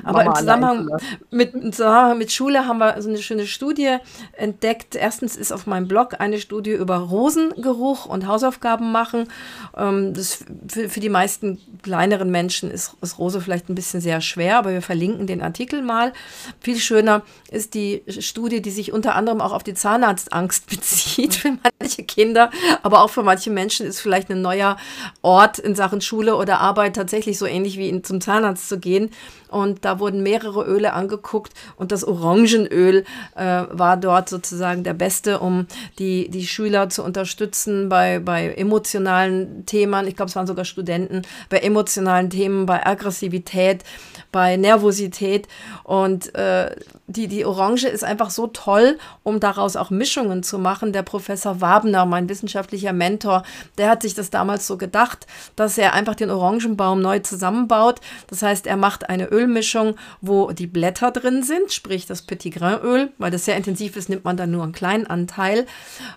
Aber 0.02 0.18
Mama 0.18 0.30
im 0.30 0.36
Zusammenhang 0.36 0.88
mit, 1.30 1.54
im 1.54 1.72
Zusammenhang 1.72 2.18
mit 2.18 2.32
Schule 2.32 2.66
haben 2.66 2.78
wir 2.78 3.00
so 3.00 3.08
eine 3.08 3.18
schöne 3.18 3.46
Studie 3.46 3.96
entdeckt. 4.32 4.96
Erstens 4.96 5.36
ist 5.36 5.52
auf 5.52 5.66
meinem 5.66 5.86
Blog 5.86 6.16
eine 6.18 6.40
Studie 6.40 6.72
über 6.72 6.96
Rosengeruch 6.96 8.04
und 8.04 8.26
Hausaufgaben 8.26 8.90
machen. 8.90 9.28
Ähm, 9.76 10.12
das 10.12 10.44
für, 10.68 10.88
für 10.88 11.00
die 11.00 11.08
meisten 11.08 11.58
kleineren 11.82 12.30
Menschen 12.30 12.70
ist, 12.70 12.96
ist 13.00 13.18
Rose 13.18 13.40
vielleicht 13.40 13.70
ein 13.70 13.76
bisschen 13.76 14.00
sehr 14.00 14.20
schwer, 14.20 14.58
aber 14.58 14.72
wir 14.72 14.82
verlinken 14.82 15.28
den 15.28 15.40
Artikel 15.40 15.80
mal. 15.80 16.12
Viel 16.60 16.78
schöner 16.78 17.22
ist 17.50 17.74
die 17.74 18.02
Studie, 18.08 18.60
die 18.60 18.70
sich 18.70 18.92
unter 18.92 19.14
anderem 19.14 19.40
auch 19.40 19.52
auf 19.52 19.62
die 19.62 19.74
Zahnarztangst 19.74 20.66
bezieht. 20.70 21.34
Für 21.34 21.58
manche 21.80 22.02
Kinder, 22.02 22.50
aber 22.82 23.02
auch 23.02 23.10
für 23.10 23.22
manche 23.22 23.50
Menschen 23.50 23.86
ist 23.86 24.00
vielleicht 24.00 24.30
ein 24.30 24.42
neuer 24.42 24.76
Ort 25.22 25.58
in 25.58 25.74
Sachen 25.74 26.00
Schule 26.00 26.36
oder 26.36 26.60
Arbeit 26.60 26.96
tatsächlich 26.96 27.38
so 27.38 27.46
ähnlich 27.46 27.78
wie 27.78 27.88
in, 27.88 28.02
zum 28.02 28.20
Zahnarzt 28.20 28.68
zu 28.68 28.78
gehen. 28.78 29.10
Und 29.48 29.84
da 29.84 29.98
wurden 29.98 30.22
mehrere 30.22 30.64
Öle 30.64 30.92
angeguckt 30.92 31.54
und 31.76 31.90
das 31.90 32.04
Orangenöl 32.04 33.04
äh, 33.34 33.62
war 33.70 33.96
dort 33.96 34.28
sozusagen 34.28 34.84
der 34.84 34.92
beste, 34.92 35.38
um 35.38 35.66
die, 35.98 36.28
die 36.28 36.46
Schüler 36.46 36.90
zu 36.90 37.02
unterstützen 37.02 37.88
bei, 37.88 38.18
bei 38.18 38.52
emotionalen 38.52 39.64
Themen. 39.64 40.06
Ich 40.06 40.16
glaube, 40.16 40.28
es 40.28 40.36
waren 40.36 40.46
sogar 40.46 40.66
Studenten 40.66 41.22
bei 41.48 41.60
emotionalen 41.60 42.28
Themen, 42.28 42.66
bei 42.66 42.84
Aggressivität, 42.84 43.84
bei 44.32 44.56
Nervosität. 44.56 45.48
Und 45.82 46.34
äh, 46.34 46.76
die, 47.06 47.26
die 47.26 47.46
Orange 47.46 47.88
ist 47.88 48.04
einfach 48.04 48.28
so 48.28 48.48
toll, 48.48 48.98
um 49.22 49.40
daraus 49.40 49.76
auch 49.76 49.88
Mischungen 49.88 50.42
zu 50.42 50.58
machen. 50.58 50.92
Der 50.92 51.02
Professor 51.02 51.62
Wabner, 51.68 52.06
mein 52.06 52.28
wissenschaftlicher 52.30 52.94
Mentor, 52.94 53.42
der 53.76 53.90
hat 53.90 54.00
sich 54.00 54.14
das 54.14 54.30
damals 54.30 54.66
so 54.66 54.78
gedacht, 54.78 55.26
dass 55.54 55.76
er 55.76 55.92
einfach 55.92 56.14
den 56.14 56.30
Orangenbaum 56.30 57.02
neu 57.02 57.18
zusammenbaut. 57.18 58.00
Das 58.28 58.42
heißt, 58.42 58.66
er 58.66 58.78
macht 58.78 59.10
eine 59.10 59.26
Ölmischung, 59.26 59.96
wo 60.22 60.50
die 60.52 60.66
Blätter 60.66 61.10
drin 61.10 61.42
sind, 61.42 61.72
sprich 61.72 62.06
das 62.06 62.22
Petit 62.22 62.54
Grain 62.54 62.80
Öl, 62.80 63.12
weil 63.18 63.30
das 63.30 63.44
sehr 63.44 63.56
intensiv 63.56 63.96
ist, 63.96 64.08
nimmt 64.08 64.24
man 64.24 64.38
dann 64.38 64.50
nur 64.50 64.62
einen 64.62 64.72
kleinen 64.72 65.06
Anteil, 65.06 65.66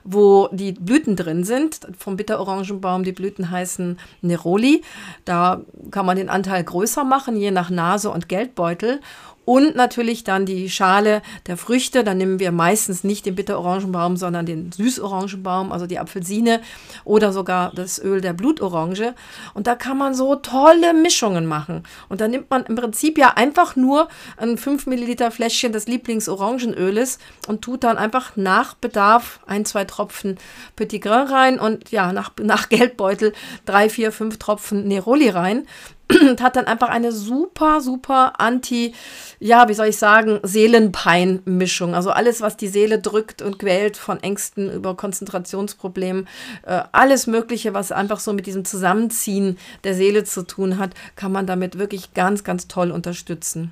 wo 0.05 0.47
die 0.53 0.71
Blüten 0.71 1.17
drin 1.17 1.43
sind. 1.43 1.81
Vom 1.97 2.15
Bitterorangenbaum, 2.15 3.03
die 3.03 3.11
Blüten 3.11 3.51
heißen 3.51 3.99
Neroli. 4.21 4.83
Da 5.25 5.61
kann 5.91 6.05
man 6.05 6.15
den 6.15 6.29
Anteil 6.29 6.63
größer 6.63 7.03
machen, 7.03 7.35
je 7.35 7.51
nach 7.51 7.69
Nase 7.69 8.09
und 8.09 8.29
Geldbeutel. 8.29 9.01
Und 9.43 9.75
natürlich 9.75 10.23
dann 10.23 10.45
die 10.45 10.69
Schale 10.69 11.21
der 11.47 11.57
Früchte. 11.57 12.03
Dann 12.03 12.17
nehmen 12.17 12.39
wir 12.39 12.51
meistens 12.51 13.03
nicht 13.03 13.25
den 13.25 13.35
Bitterorangenbaum, 13.35 14.15
sondern 14.17 14.45
den 14.45 14.71
Süßorangenbaum, 14.71 15.71
also 15.71 15.87
die 15.87 15.99
Apfelsine 15.99 16.61
oder 17.03 17.33
sogar 17.33 17.71
das 17.73 18.01
Öl 18.01 18.21
der 18.21 18.33
Blutorange. 18.33 19.15
Und 19.53 19.67
da 19.67 19.75
kann 19.75 19.97
man 19.97 20.13
so 20.13 20.35
tolle 20.35 20.93
Mischungen 20.93 21.45
machen. 21.45 21.83
Und 22.07 22.21
da 22.21 22.27
nimmt 22.27 22.49
man 22.49 22.65
im 22.65 22.75
Prinzip 22.75 23.17
ja 23.17 23.33
einfach 23.35 23.75
nur 23.75 24.09
ein 24.37 24.57
5 24.57 24.85
Milliliter 24.85 25.31
Fläschchen 25.31 25.73
des 25.73 25.87
Lieblingsorangenöles 25.87 27.19
und 27.47 27.61
tut 27.61 27.83
dann 27.83 27.97
einfach 27.97 28.35
nach 28.35 28.75
Bedarf 28.75 29.39
ein, 29.47 29.65
zwei 29.65 29.85
Tropfen 29.85 30.37
Petit 30.75 31.01
Grain 31.01 31.27
rein 31.27 31.59
und 31.59 31.91
ja, 31.91 32.13
nach, 32.13 32.31
nach 32.41 32.69
Geldbeutel 32.69 33.33
drei, 33.65 33.89
vier, 33.89 34.11
fünf 34.11 34.37
Tropfen 34.37 34.87
Neroli 34.87 35.29
rein 35.29 35.65
und 36.21 36.41
hat 36.41 36.55
dann 36.55 36.65
einfach 36.65 36.89
eine 36.89 37.11
super, 37.11 37.81
super 37.81 38.39
anti, 38.39 38.93
ja, 39.39 39.67
wie 39.67 39.73
soll 39.73 39.87
ich 39.87 39.97
sagen, 39.97 40.39
Seelenpein-Mischung. 40.43 41.95
Also 41.95 42.11
alles, 42.11 42.41
was 42.41 42.57
die 42.57 42.67
Seele 42.67 42.99
drückt 42.99 43.41
und 43.41 43.59
quält, 43.59 43.97
von 43.97 44.21
Ängsten 44.21 44.71
über 44.71 44.95
Konzentrationsproblemen, 44.95 46.27
äh, 46.63 46.83
alles 46.91 47.27
Mögliche, 47.27 47.73
was 47.73 47.91
einfach 47.91 48.19
so 48.19 48.33
mit 48.33 48.45
diesem 48.45 48.65
Zusammenziehen 48.65 49.57
der 49.83 49.95
Seele 49.95 50.23
zu 50.23 50.45
tun 50.45 50.77
hat, 50.77 50.91
kann 51.15 51.31
man 51.31 51.47
damit 51.47 51.77
wirklich 51.77 52.13
ganz, 52.13 52.43
ganz 52.43 52.67
toll 52.67 52.91
unterstützen. 52.91 53.71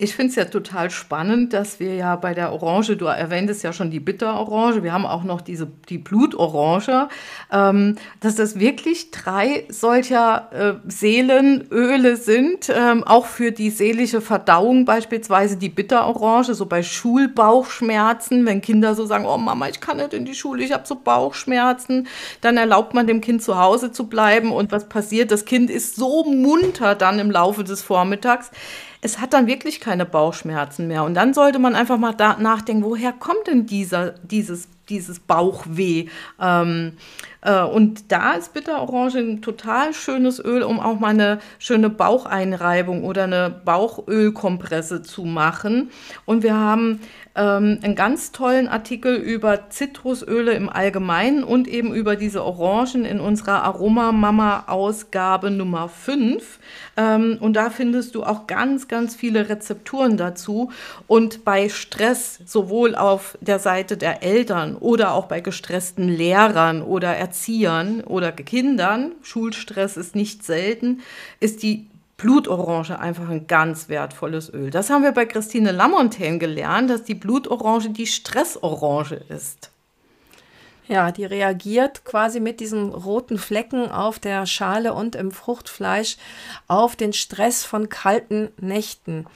Ich 0.00 0.14
finde 0.14 0.30
es 0.30 0.36
ja 0.36 0.44
total 0.44 0.92
spannend, 0.92 1.52
dass 1.52 1.80
wir 1.80 1.96
ja 1.96 2.14
bei 2.14 2.32
der 2.32 2.52
Orange, 2.52 2.96
du 2.96 3.06
erwähntest 3.06 3.64
ja 3.64 3.72
schon 3.72 3.90
die 3.90 3.98
Bitterorange, 3.98 4.84
wir 4.84 4.92
haben 4.92 5.04
auch 5.04 5.24
noch 5.24 5.40
diese, 5.40 5.66
die 5.88 5.98
Blutorange, 5.98 7.08
ähm, 7.50 7.96
dass 8.20 8.36
das 8.36 8.60
wirklich 8.60 9.10
drei 9.10 9.64
solcher 9.68 10.52
äh, 10.52 10.88
Seelenöle 10.88 12.16
sind, 12.16 12.68
ähm, 12.72 13.02
auch 13.02 13.26
für 13.26 13.50
die 13.50 13.70
seelische 13.70 14.20
Verdauung 14.20 14.84
beispielsweise 14.84 15.56
die 15.56 15.68
Bitterorange, 15.68 16.54
so 16.54 16.66
bei 16.66 16.84
Schulbauchschmerzen, 16.84 18.46
wenn 18.46 18.60
Kinder 18.60 18.94
so 18.94 19.04
sagen, 19.04 19.26
oh 19.26 19.36
Mama, 19.36 19.68
ich 19.68 19.80
kann 19.80 19.96
nicht 19.96 20.14
in 20.14 20.24
die 20.24 20.36
Schule, 20.36 20.62
ich 20.62 20.70
habe 20.70 20.86
so 20.86 20.94
Bauchschmerzen, 20.94 22.06
dann 22.40 22.56
erlaubt 22.56 22.94
man 22.94 23.08
dem 23.08 23.20
Kind 23.20 23.42
zu 23.42 23.58
Hause 23.58 23.90
zu 23.90 24.06
bleiben 24.06 24.52
und 24.52 24.70
was 24.70 24.88
passiert? 24.88 25.32
Das 25.32 25.44
Kind 25.44 25.70
ist 25.70 25.96
so 25.96 26.22
munter 26.22 26.94
dann 26.94 27.18
im 27.18 27.32
Laufe 27.32 27.64
des 27.64 27.82
Vormittags 27.82 28.52
es 29.00 29.20
hat 29.20 29.32
dann 29.32 29.46
wirklich 29.46 29.80
keine 29.80 30.04
Bauchschmerzen 30.04 30.88
mehr. 30.88 31.04
Und 31.04 31.14
dann 31.14 31.34
sollte 31.34 31.58
man 31.58 31.74
einfach 31.74 31.98
mal 31.98 32.14
nachdenken, 32.38 32.84
woher 32.84 33.12
kommt 33.12 33.46
denn 33.46 33.66
dieser, 33.66 34.10
dieses, 34.22 34.68
dieses 34.88 35.20
Bauchweh? 35.20 36.06
Ähm, 36.40 36.92
äh, 37.40 37.62
und 37.62 38.10
da 38.10 38.32
ist 38.32 38.52
Bitterorange 38.52 39.18
ein 39.18 39.42
total 39.42 39.94
schönes 39.94 40.44
Öl, 40.44 40.62
um 40.62 40.80
auch 40.80 40.98
mal 40.98 41.08
eine 41.08 41.38
schöne 41.58 41.90
Baucheinreibung 41.90 43.04
oder 43.04 43.24
eine 43.24 43.50
Bauchölkompresse 43.64 45.02
zu 45.02 45.24
machen. 45.24 45.90
Und 46.24 46.42
wir 46.42 46.54
haben 46.54 47.00
ähm, 47.38 47.78
einen 47.82 47.94
ganz 47.94 48.32
tollen 48.32 48.66
Artikel 48.66 49.14
über 49.14 49.70
Zitrusöle 49.70 50.52
im 50.52 50.68
Allgemeinen 50.68 51.44
und 51.44 51.68
eben 51.68 51.94
über 51.94 52.16
diese 52.16 52.44
Orangen 52.44 53.04
in 53.04 53.20
unserer 53.20 53.62
Aroma-Mama-Ausgabe 53.62 55.50
Nummer 55.50 55.88
5. 55.88 56.58
Ähm, 56.96 57.38
und 57.40 57.54
da 57.54 57.70
findest 57.70 58.16
du 58.16 58.24
auch 58.24 58.48
ganz, 58.48 58.88
ganz 58.88 59.14
viele 59.14 59.48
Rezepturen 59.48 60.16
dazu. 60.16 60.72
Und 61.06 61.44
bei 61.44 61.68
Stress, 61.68 62.40
sowohl 62.44 62.96
auf 62.96 63.38
der 63.40 63.60
Seite 63.60 63.96
der 63.96 64.24
Eltern 64.24 64.74
oder 64.80 65.12
auch 65.12 65.26
bei 65.26 65.40
gestressten 65.40 66.08
Lehrern 66.08 66.82
oder 66.82 67.16
Erziehern 67.16 68.02
oder 68.02 68.32
Kindern, 68.32 69.12
Schulstress 69.22 69.96
ist 69.96 70.14
nicht 70.14 70.44
selten, 70.44 71.00
ist 71.40 71.62
die 71.62 71.88
Blutorange 72.18 72.98
einfach 72.98 73.28
ein 73.28 73.46
ganz 73.46 73.88
wertvolles 73.88 74.52
Öl. 74.52 74.70
Das 74.70 74.90
haben 74.90 75.04
wir 75.04 75.12
bei 75.12 75.24
Christine 75.24 75.70
Lamontaine 75.70 76.38
gelernt, 76.38 76.90
dass 76.90 77.04
die 77.04 77.14
Blutorange 77.14 77.90
die 77.90 78.08
Stressorange 78.08 79.20
ist. 79.28 79.70
Ja, 80.88 81.12
die 81.12 81.26
reagiert 81.26 82.04
quasi 82.04 82.40
mit 82.40 82.60
diesen 82.60 82.92
roten 82.92 83.38
Flecken 83.38 83.90
auf 83.90 84.18
der 84.18 84.46
Schale 84.46 84.94
und 84.94 85.14
im 85.14 85.30
Fruchtfleisch 85.30 86.16
auf 86.66 86.96
den 86.96 87.12
Stress 87.12 87.64
von 87.64 87.90
kalten 87.90 88.48
Nächten. 88.58 89.26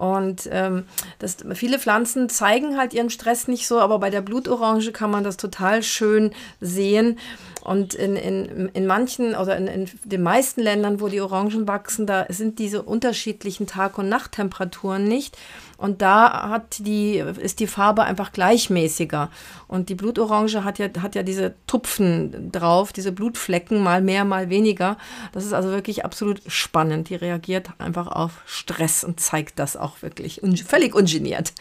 Und 0.00 0.48
ähm, 0.50 0.84
das, 1.18 1.36
viele 1.52 1.78
Pflanzen 1.78 2.30
zeigen 2.30 2.78
halt 2.78 2.94
ihren 2.94 3.10
Stress 3.10 3.48
nicht 3.48 3.66
so, 3.66 3.80
aber 3.80 3.98
bei 3.98 4.08
der 4.08 4.22
Blutorange 4.22 4.92
kann 4.92 5.10
man 5.10 5.24
das 5.24 5.36
total 5.36 5.82
schön 5.82 6.30
sehen. 6.58 7.18
Und 7.60 7.92
in, 7.92 8.16
in, 8.16 8.70
in 8.72 8.86
manchen 8.86 9.34
oder 9.34 9.58
in, 9.58 9.66
in 9.66 9.90
den 10.04 10.22
meisten 10.22 10.62
Ländern, 10.62 11.02
wo 11.02 11.08
die 11.08 11.20
Orangen 11.20 11.68
wachsen, 11.68 12.06
da 12.06 12.24
sind 12.30 12.58
diese 12.58 12.80
unterschiedlichen 12.82 13.66
Tag- 13.66 13.98
und 13.98 14.08
Nachttemperaturen 14.08 15.04
nicht. 15.04 15.36
Und 15.80 16.02
da 16.02 16.50
hat 16.50 16.76
die, 16.80 17.16
ist 17.16 17.58
die 17.58 17.66
Farbe 17.66 18.02
einfach 18.02 18.32
gleichmäßiger. 18.32 19.30
Und 19.66 19.88
die 19.88 19.94
Blutorange 19.94 20.62
hat 20.62 20.78
ja, 20.78 20.88
hat 21.00 21.14
ja 21.14 21.22
diese 21.22 21.54
Tupfen 21.66 22.52
drauf, 22.52 22.92
diese 22.92 23.12
Blutflecken, 23.12 23.82
mal 23.82 24.02
mehr, 24.02 24.26
mal 24.26 24.50
weniger. 24.50 24.98
Das 25.32 25.46
ist 25.46 25.54
also 25.54 25.70
wirklich 25.70 26.04
absolut 26.04 26.42
spannend. 26.48 27.08
Die 27.08 27.14
reagiert 27.14 27.70
einfach 27.78 28.08
auf 28.08 28.42
Stress 28.44 29.04
und 29.04 29.20
zeigt 29.20 29.58
das 29.58 29.74
auch 29.78 30.02
wirklich 30.02 30.42
völlig 30.66 30.94
ungeniert. 30.94 31.54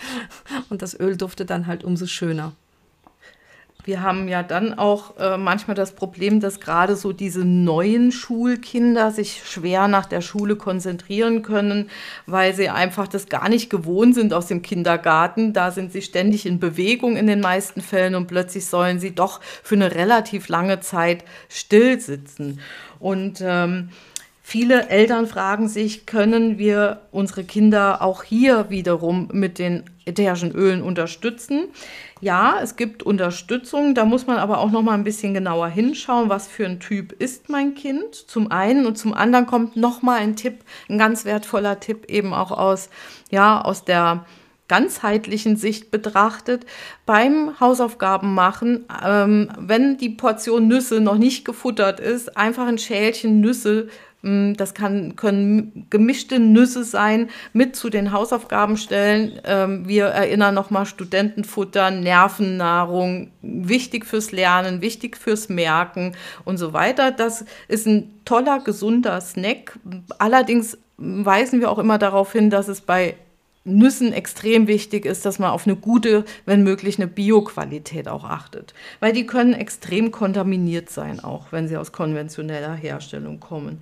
Und 0.69 0.82
das 0.82 0.99
Öl 0.99 1.15
duftet 1.15 1.49
dann 1.49 1.65
halt 1.65 1.86
umso 1.86 2.05
schöner. 2.05 2.51
Wir 3.86 4.02
haben 4.04 4.28
ja 4.28 4.44
dann 4.44 4.78
auch 4.78 5.18
äh, 5.18 5.38
manchmal 5.38 5.74
das 5.74 5.94
Problem, 5.94 6.42
dass 6.42 6.60
gerade 6.60 6.98
so 6.98 7.13
diese 7.13 7.46
neuen 7.46 8.12
Schulkinder 8.12 9.12
sich 9.12 9.42
schwer 9.46 9.88
nach 9.88 10.06
der 10.06 10.20
Schule 10.20 10.58
konzentrieren 10.58 11.44
können, 11.44 11.89
weil 12.26 12.54
sie 12.54 12.70
einfach 12.70 13.08
das 13.08 13.30
gar 13.30 13.48
nicht 13.48 13.70
gewohnt 13.70 14.15
sind 14.15 14.34
aus 14.34 14.48
dem 14.48 14.62
Kindergarten. 14.62 15.54
Da 15.54 15.72
sind 15.72 15.94
sie 15.94 16.02
ständig 16.02 16.46
in 16.46 16.60
Bewegung 16.60 17.15
in 17.15 17.26
den 17.26 17.39
meisten 17.39 17.82
Fällen 17.82 18.15
und 18.15 18.28
plötzlich 18.28 18.65
sollen 18.65 19.00
sie 19.00 19.15
doch 19.15 19.39
für 19.63 19.76
eine 19.76 19.96
relativ 19.96 20.50
lange 20.50 20.82
Zeit 20.82 21.24
still 21.48 22.02
sitzen. 22.02 22.60
Und 23.00 23.42
ähm, 23.42 23.92
Viele 24.49 24.89
Eltern 24.89 25.27
fragen 25.27 25.67
sich, 25.67 26.07
können 26.07 26.57
wir 26.57 27.01
unsere 27.12 27.43
Kinder 27.43 28.01
auch 28.01 28.23
hier 28.23 28.71
wiederum 28.71 29.29
mit 29.31 29.59
den 29.59 29.83
ätherischen 30.05 30.51
Ölen 30.53 30.81
unterstützen? 30.81 31.65
Ja, 32.19 32.57
es 32.59 32.75
gibt 32.75 33.03
Unterstützung, 33.03 33.93
da 33.93 34.05
muss 34.05 34.25
man 34.25 34.38
aber 34.38 34.57
auch 34.57 34.71
noch 34.71 34.81
mal 34.81 34.95
ein 34.95 35.03
bisschen 35.03 35.35
genauer 35.35 35.67
hinschauen, 35.67 36.29
was 36.29 36.47
für 36.47 36.65
ein 36.65 36.79
Typ 36.79 37.12
ist 37.12 37.49
mein 37.49 37.75
Kind. 37.75 38.15
Zum 38.15 38.51
einen 38.51 38.88
und 38.88 38.97
zum 38.97 39.13
anderen 39.13 39.45
kommt 39.45 39.75
noch 39.75 40.01
mal 40.01 40.17
ein 40.17 40.35
Tipp, 40.35 40.63
ein 40.89 40.97
ganz 40.97 41.25
wertvoller 41.25 41.79
Tipp 41.79 42.05
eben 42.09 42.33
auch 42.33 42.49
aus 42.49 42.89
ja, 43.29 43.62
aus 43.62 43.85
der 43.85 44.25
ganzheitlichen 44.69 45.57
Sicht 45.57 45.91
betrachtet, 45.91 46.65
beim 47.05 47.59
Hausaufgaben 47.59 48.33
machen, 48.33 48.85
ähm, 49.03 49.49
wenn 49.59 49.97
die 49.97 50.09
Portion 50.09 50.67
Nüsse 50.69 51.01
noch 51.01 51.17
nicht 51.17 51.43
gefuttert 51.43 51.99
ist, 51.99 52.38
einfach 52.38 52.67
ein 52.67 52.77
Schälchen 52.77 53.41
Nüsse 53.41 53.89
das 54.21 54.73
kann, 54.73 55.15
können 55.15 55.88
gemischte 55.89 56.39
Nüsse 56.39 56.84
sein, 56.84 57.29
mit 57.53 57.77
zu 57.77 57.89
den 57.89 58.12
Hausaufgaben 58.12 58.75
stellen. 58.75 59.39
Ähm, 59.45 59.88
wir 59.88 60.05
erinnern 60.08 60.53
nochmal 60.53 60.86
Studentenfutter, 60.86 61.89
Nervennahrung, 61.89 63.32
wichtig 63.41 64.05
fürs 64.05 64.34
Lernen, 64.34 64.82
wichtig 64.82 65.15
fürs 65.15 65.47
Merken 65.47 66.15
und 66.43 66.58
so 66.58 66.73
weiter. 66.73 67.12
Das 67.12 67.45
ist 67.69 67.88
ein 67.88 68.13
toller, 68.25 68.60
gesunder 68.60 69.21
Snack. 69.21 69.79
Allerdings 70.17 70.77
weisen 70.97 71.62
wir 71.62 71.71
auch 71.71 71.79
immer 71.79 71.97
darauf 71.97 72.34
hin, 72.34 72.49
dass 72.49 72.67
es 72.67 72.82
bei 72.82 73.15
Nüssen 73.65 74.13
extrem 74.13 74.67
wichtig 74.67 75.06
ist, 75.06 75.26
dass 75.26 75.38
man 75.38 75.52
auf 75.52 75.67
eine 75.67 75.76
gute, 75.76 76.26
wenn 76.45 76.63
möglich 76.63 76.98
eine 76.98 77.08
Bioqualität 77.08 78.08
auch 78.08 78.24
achtet. 78.24 78.74
Weil 79.00 79.13
die 79.13 79.26
können 79.26 79.54
extrem 79.54 80.12
kontaminiert 80.12 80.89
sein, 80.89 81.19
auch 81.19 81.52
wenn 81.52 81.67
sie 81.67 81.78
aus 81.78 81.91
konventioneller 81.91 82.74
Herstellung 82.74 83.39
kommen. 83.39 83.82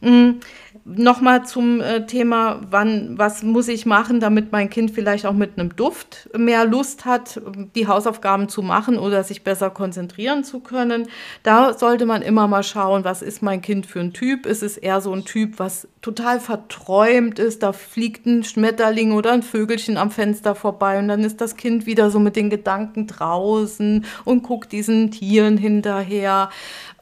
Mhm. 0.00 0.40
Nochmal 0.84 1.44
zum 1.44 1.80
äh, 1.80 2.06
Thema, 2.06 2.60
wann, 2.70 3.18
was 3.18 3.42
muss 3.42 3.68
ich 3.68 3.84
machen, 3.84 4.20
damit 4.20 4.52
mein 4.52 4.70
Kind 4.70 4.90
vielleicht 4.90 5.26
auch 5.26 5.34
mit 5.34 5.58
einem 5.58 5.76
Duft 5.76 6.30
mehr 6.36 6.64
Lust 6.64 7.04
hat, 7.04 7.40
die 7.74 7.86
Hausaufgaben 7.86 8.48
zu 8.48 8.62
machen 8.62 8.98
oder 8.98 9.22
sich 9.22 9.44
besser 9.44 9.68
konzentrieren 9.70 10.44
zu 10.44 10.60
können. 10.60 11.08
Da 11.42 11.76
sollte 11.76 12.06
man 12.06 12.22
immer 12.22 12.48
mal 12.48 12.62
schauen, 12.62 13.04
was 13.04 13.20
ist 13.20 13.42
mein 13.42 13.60
Kind 13.60 13.86
für 13.86 14.00
ein 14.00 14.14
Typ? 14.14 14.46
Ist 14.46 14.62
es 14.62 14.78
eher 14.78 15.00
so 15.00 15.12
ein 15.12 15.24
Typ, 15.24 15.58
was 15.58 15.88
total 16.00 16.38
verträumt 16.40 17.38
ist, 17.38 17.62
da 17.62 17.72
fliegt 17.72 18.24
ein 18.26 18.44
Schmetterling 18.44 19.12
oder 19.12 19.32
ein 19.32 19.42
Vögelchen 19.42 19.96
am 19.96 20.10
Fenster 20.10 20.54
vorbei 20.54 20.98
und 20.98 21.08
dann 21.08 21.24
ist 21.24 21.40
das 21.40 21.56
Kind 21.56 21.86
wieder 21.86 22.10
so 22.10 22.20
mit 22.20 22.36
den 22.36 22.50
Gedanken 22.50 23.06
draußen 23.06 24.04
und 24.24 24.42
guckt 24.42 24.72
diesen 24.72 25.10
Tieren 25.10 25.56
hinterher. 25.56 26.50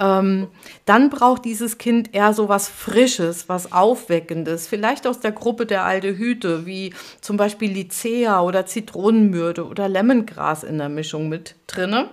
Ähm, 0.01 0.49
dann 0.87 1.11
braucht 1.11 1.45
dieses 1.45 1.79
Kind 1.79 2.15
eher 2.15 2.33
so 2.33 2.49
was 2.49 2.69
Frisches, 2.87 3.49
was 3.49 3.73
Aufweckendes, 3.73 4.69
vielleicht 4.69 5.09
aus 5.09 5.19
der 5.19 5.33
Gruppe 5.33 5.67
der 5.67 5.83
Aldehyde, 5.83 6.67
wie 6.67 6.95
zum 7.21 7.37
Beispiel 7.37 7.73
Lycea 7.73 8.41
oder 8.43 8.65
Zitronenmyrte 8.65 9.67
oder 9.67 9.89
Lemongras 9.89 10.63
in 10.63 10.79
der 10.79 10.89
Mischung 10.89 11.29
mit 11.29 11.57
drinne 11.67 12.11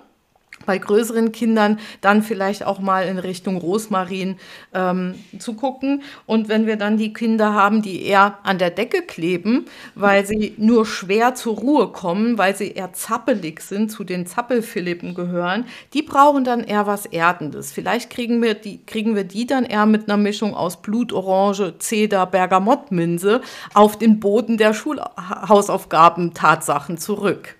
bei 0.65 0.77
größeren 0.77 1.31
Kindern 1.31 1.79
dann 2.01 2.23
vielleicht 2.23 2.65
auch 2.65 2.79
mal 2.79 3.07
in 3.07 3.19
Richtung 3.19 3.57
Rosmarin 3.57 4.37
ähm, 4.73 5.15
zu 5.39 5.53
gucken. 5.53 6.03
Und 6.25 6.49
wenn 6.49 6.67
wir 6.67 6.75
dann 6.75 6.97
die 6.97 7.13
Kinder 7.13 7.53
haben, 7.53 7.81
die 7.81 8.03
eher 8.03 8.39
an 8.43 8.57
der 8.57 8.69
Decke 8.69 9.01
kleben, 9.01 9.65
weil 9.95 10.25
sie 10.25 10.53
nur 10.57 10.85
schwer 10.85 11.35
zur 11.35 11.57
Ruhe 11.57 11.87
kommen, 11.89 12.37
weil 12.37 12.55
sie 12.55 12.71
eher 12.71 12.93
zappelig 12.93 13.61
sind, 13.61 13.91
zu 13.91 14.03
den 14.03 14.25
Zappelphilippen 14.25 15.13
gehören, 15.13 15.65
die 15.93 16.01
brauchen 16.01 16.43
dann 16.43 16.63
eher 16.63 16.87
was 16.87 17.05
Erdendes. 17.05 17.71
Vielleicht 17.71 18.09
kriegen 18.09 18.41
wir 18.41 18.53
die, 18.53 18.83
kriegen 18.85 19.15
wir 19.15 19.23
die 19.23 19.45
dann 19.45 19.65
eher 19.65 19.85
mit 19.85 20.09
einer 20.09 20.17
Mischung 20.17 20.53
aus 20.55 20.81
Blutorange, 20.81 21.79
Zeder, 21.79 22.25
Bergamottminze 22.25 23.41
auf 23.73 23.97
den 23.97 24.19
Boden 24.19 24.57
der 24.57 24.73
Schulhausaufgaben 24.73 26.33
Tatsachen 26.33 26.97
zurück. 26.97 27.55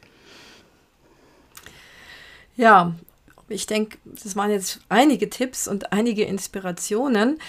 Ja, 2.55 2.93
ich 3.49 3.65
denke, 3.67 3.97
das 4.05 4.35
waren 4.35 4.51
jetzt 4.51 4.79
einige 4.89 5.29
Tipps 5.29 5.67
und 5.67 5.91
einige 5.91 6.23
Inspirationen. 6.23 7.39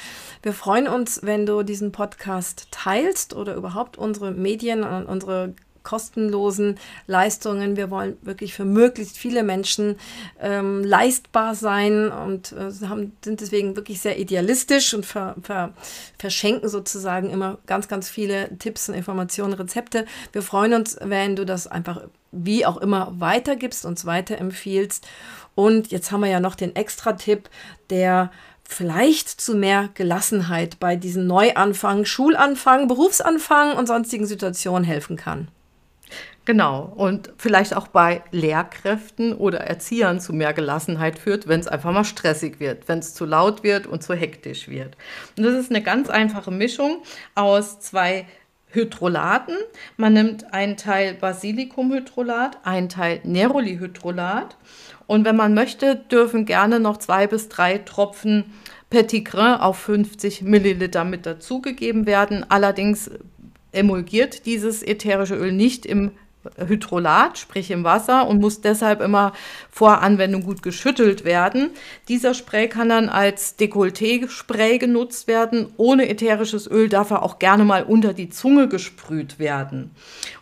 Wir 0.43 0.53
freuen 0.53 0.89
uns, 0.89 1.21
wenn 1.23 1.47
du 1.47 1.63
diesen 1.63 1.93
Podcast 1.93 2.69
teilst 2.71 3.35
oder 3.35 3.55
überhaupt 3.55 3.97
unsere 3.97 4.33
Medien 4.33 4.83
und 4.83 5.07
unsere 5.07 5.55
kostenlosen 5.85 6.79
Leistungen. 7.07 7.77
Wir 7.77 7.91
wollen 7.91 8.17
wirklich 8.23 8.55
für 8.55 8.65
möglichst 8.65 9.17
viele 9.17 9.45
Menschen 9.45 9.97
ähm, 10.41 10.83
leistbar 10.83 11.55
sein 11.55 12.11
und 12.11 12.53
äh, 12.53 12.87
haben, 12.89 13.13
sind 13.25 13.41
deswegen 13.41 13.77
wirklich 13.77 14.01
sehr 14.01 14.19
idealistisch 14.19 14.95
und 14.95 15.07
ver, 15.07 15.37
ver, 15.43 15.73
verschenken 16.19 16.69
sozusagen 16.69 17.31
immer 17.31 17.59
ganz, 17.67 17.87
ganz 17.87 18.09
viele 18.09 18.59
Tipps 18.59 18.89
und 18.89 18.97
Informationen, 18.97 19.53
Rezepte. 19.53 20.07
Wir 20.33 20.43
freuen 20.43 20.75
uns, 20.75 20.97
wenn 21.01 21.37
du 21.37 21.47
das 21.47 21.67
einfach 21.67 22.01
wie 22.33 22.67
auch 22.67 22.79
immer 22.79 23.13
weitergibst, 23.19 23.85
uns 23.85 24.07
weiterempfiehlst. 24.07 25.07
Und 25.55 25.93
jetzt 25.93 26.11
haben 26.11 26.23
wir 26.23 26.29
ja 26.29 26.41
noch 26.41 26.57
den 26.57 26.75
Extra-Tipp, 26.75 27.49
der 27.91 28.33
vielleicht 28.69 29.29
zu 29.41 29.55
mehr 29.55 29.91
Gelassenheit 29.95 30.81
bei 30.81 30.97
diesen 30.97 31.27
Neuanfang, 31.27 32.05
Schulanfang, 32.05 32.89
Berufsanfang 32.89 33.77
und 33.77 33.87
sonstigen 33.87 34.27
Situationen 34.27 34.85
helfen 34.85 35.17
kann. 35.17 35.49
Genau. 36.45 36.93
Und 36.95 37.33
vielleicht 37.39 37.75
auch 37.75 37.89
bei 37.89 38.23
Lehrkräften 38.31 39.33
oder 39.33 39.61
Erziehern 39.61 40.21
zu 40.21 40.35
mehr 40.35 40.53
Gelassenheit 40.53 41.19
führt, 41.19 41.49
wenn 41.49 41.61
es 41.61 41.69
einfach 41.69 41.93
mal 41.93 42.05
stressig 42.05 42.61
wird, 42.61 42.87
wenn 42.87 42.99
es 42.99 43.15
zu 43.15 43.25
laut 43.25 43.63
wird 43.63 43.87
und 43.87 44.03
zu 44.03 44.15
hektisch 44.15 44.69
wird. 44.69 44.97
Und 45.39 45.45
das 45.45 45.55
ist 45.55 45.71
eine 45.71 45.83
ganz 45.83 46.11
einfache 46.11 46.51
Mischung 46.51 47.03
aus 47.35 47.81
zwei 47.81 48.27
Hydrolaten. 48.75 49.57
Man 49.97 50.13
nimmt 50.13 50.53
einen 50.53 50.77
Teil 50.77 51.15
Basilikumhydrolat, 51.15 52.59
einen 52.65 52.89
Teil 52.89 53.21
Nerolihydrolat. 53.25 54.57
Und 55.07 55.25
wenn 55.25 55.37
man 55.37 55.55
möchte, 55.55 55.97
dürfen 55.97 56.45
gerne 56.45 56.81
noch 56.81 56.99
zwei 56.99 57.27
bis 57.27 57.49
drei 57.49 57.79
Tropfen 57.79 58.53
Petit 58.91 59.25
Grain 59.25 59.61
auf 59.61 59.79
50 59.79 60.43
Milliliter 60.43 61.05
mit 61.05 61.25
dazugegeben 61.25 62.07
werden. 62.07 62.45
Allerdings 62.49 63.11
emulgiert 63.73 64.47
dieses 64.47 64.83
ätherische 64.83 65.35
Öl 65.35 65.53
nicht 65.53 65.87
im 65.87 66.13
Hydrolat, 66.57 67.39
sprich 67.39 67.71
im 67.71 67.85
Wasser, 67.85 68.27
und 68.27 68.41
muss 68.41 68.61
deshalb 68.61 69.01
immer 69.01 69.33
vor 69.71 70.03
Anwendung 70.03 70.43
gut 70.43 70.63
geschüttelt 70.63 71.25
werden. 71.25 71.71
Dieser 72.09 72.35
Spray 72.35 72.69
kann 72.69 72.89
dann 72.89 73.09
als 73.09 73.57
Dekolleté-Spray 73.59 74.79
genutzt 74.79 75.27
werden. 75.29 75.69
Ohne 75.77 76.09
ätherisches 76.09 76.71
Öl 76.71 76.89
darf 76.89 77.11
er 77.11 77.23
auch 77.23 77.39
gerne 77.39 77.65
mal 77.65 77.83
unter 77.83 78.13
die 78.13 78.31
Zunge 78.31 78.69
gesprüht 78.69 79.39
werden. 79.39 79.91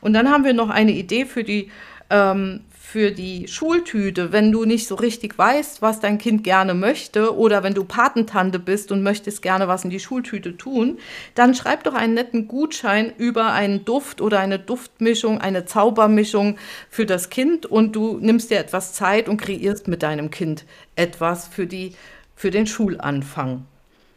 Und 0.01 0.13
dann 0.13 0.31
haben 0.31 0.45
wir 0.45 0.55
noch 0.55 0.71
eine 0.71 0.93
Idee 0.93 1.25
für 1.25 1.45
die 1.45 1.71
ähm, 2.11 2.61
für 2.93 3.11
die 3.11 3.49
Schultüte, 3.49 4.33
wenn 4.33 4.53
du 4.53 4.67
nicht 4.67 4.87
so 4.87 4.97
richtig 4.97 5.39
weißt, 5.39 5.81
was 5.81 6.01
dein 6.01 6.19
Kind 6.19 6.45
gerne 6.45 6.75
möchte 6.75 7.35
oder 7.35 7.63
wenn 7.63 7.73
du 7.73 7.85
Patentante 7.85 8.59
bist 8.59 8.93
und 8.93 9.03
möchtest 9.03 9.41
gerne 9.41 9.67
was 9.67 9.85
in 9.85 9.89
die 9.89 9.99
Schultüte 9.99 10.59
tun, 10.59 10.99
dann 11.35 11.55
schreib 11.55 11.85
doch 11.85 11.95
einen 11.95 12.13
netten 12.13 12.49
Gutschein 12.49 13.11
über 13.17 13.55
einen 13.55 13.87
Duft 13.87 14.21
oder 14.21 14.41
eine 14.41 14.59
Duftmischung, 14.59 15.41
eine 15.41 15.65
Zaubermischung 15.65 16.59
für 16.91 17.07
das 17.07 17.31
Kind 17.31 17.65
und 17.65 17.97
du 17.97 18.19
nimmst 18.21 18.51
dir 18.51 18.59
etwas 18.59 18.93
Zeit 18.93 19.27
und 19.27 19.41
kreierst 19.41 19.89
mit 19.89 20.03
deinem 20.03 20.31
Kind 20.31 20.67
etwas 20.95 21.49
für, 21.49 21.67
die, 21.67 21.93
für 22.37 22.51
den 22.51 22.67
Schulanfang. 22.67 23.65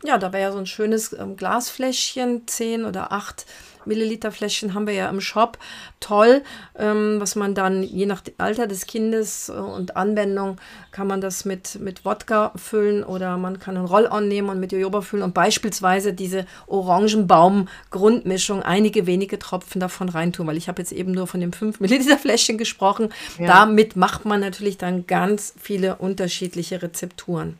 Ja, 0.06 0.18
da 0.18 0.32
wäre 0.34 0.44
ja 0.44 0.52
so 0.52 0.60
ein 0.60 0.66
schönes 0.66 1.14
ähm, 1.14 1.36
Glasfläschchen, 1.36 2.48
10 2.48 2.86
oder 2.86 3.12
8 3.12 3.46
Milliliter 3.86 4.32
Fläschchen 4.32 4.74
haben 4.74 4.88
wir 4.88 4.94
ja 4.94 5.10
im 5.10 5.22
Shop. 5.22 5.58
Toll, 6.00 6.44
ähm, 6.78 7.18
was 7.20 7.36
man 7.36 7.56
dann 7.56 7.84
je 7.84 8.06
nach 8.06 8.22
Alter 8.38 8.68
des 8.68 8.86
Kindes 8.86 9.50
äh, 9.50 9.54
und 9.54 9.96
Anwendung 9.96 10.58
kann 10.92 11.08
man 11.08 11.22
das 11.22 11.46
mit, 11.46 11.80
mit 11.80 12.06
Wodka 12.06 12.52
füllen 12.56 13.04
oder 13.04 13.38
man 13.38 13.60
kann 13.60 13.78
einen 13.78 13.86
Roll-On 13.86 14.28
nehmen 14.28 14.50
und 14.50 14.60
mit 14.60 14.72
Jojoba 14.72 15.02
füllen 15.02 15.24
und 15.24 15.34
beispielsweise 15.34 16.14
diese 16.14 16.46
Orangenbaum-Grundmischung 16.68 18.62
einige 18.62 19.08
wenige 19.08 19.40
Tropfen 19.40 19.80
davon 19.80 20.10
reintun, 20.10 20.48
weil 20.48 20.58
ich 20.58 20.68
habe 20.68 20.82
jetzt 20.82 20.92
eben 20.92 21.12
nur 21.12 21.28
von 21.28 21.40
dem 21.40 21.54
5 21.54 21.80
Milliliter 21.80 22.18
Fläschchen 22.18 22.58
gesprochen. 22.58 23.10
Ja. 23.40 23.48
Damit 23.48 23.96
macht 23.96 24.26
man 24.26 24.42
natürlich 24.42 24.78
dann 24.78 25.08
ganz 25.08 25.54
viele 25.60 25.96
unterschiedliche 25.96 26.82
Rezepturen. 26.82 27.58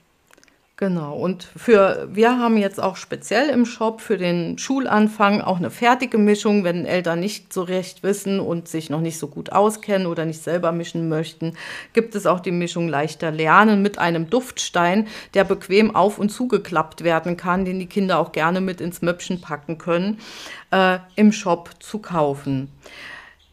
Genau. 0.78 1.16
Und 1.16 1.44
für, 1.56 2.10
wir 2.12 2.38
haben 2.38 2.58
jetzt 2.58 2.84
auch 2.84 2.98
speziell 2.98 3.50
im 3.50 3.66
Shop 3.66 4.02
für 4.02 4.18
den 4.18 4.58
Schulanfang 4.58 5.40
auch 5.40 5.56
eine 5.56 5.72
fertige 5.72 6.18
Mischung, 6.18 6.66
wenn 6.66 6.86
Eltern 6.86 7.22
nicht 7.22 7.54
so 7.54 7.64
recht 7.64 8.04
wissen 8.04 8.42
und 8.42 8.68
sich 8.68 8.90
noch 8.90 9.00
nicht 9.00 9.18
so 9.18 9.30
gut 9.30 9.54
auskennen 9.54 10.06
oder 10.06 10.26
nicht 10.26 10.44
selber 10.44 10.74
mischen 10.74 11.08
möchten, 11.08 11.54
gibt 11.94 12.14
es 12.14 12.26
auch 12.26 12.42
die 12.42 12.52
Mischung 12.52 12.90
leichter 12.90 13.32
lernen 13.32 13.82
mit 13.82 14.00
einem 14.00 14.30
Duftstein, 14.30 15.08
der 15.34 15.46
bequem 15.46 15.96
auf 15.96 16.20
und 16.20 16.28
zugeklappt 16.28 17.06
werden 17.06 17.38
kann, 17.38 17.64
den 17.64 17.80
die 17.80 17.88
Kinder 17.88 18.20
auch 18.20 18.34
gerne 18.34 18.60
mit 18.60 18.82
ins 18.82 19.02
Möpschen 19.02 19.40
packen 19.40 19.78
können, 19.78 20.20
äh, 20.72 21.00
im 21.16 21.32
Shop 21.32 21.70
zu 21.80 22.00
kaufen. 22.00 22.70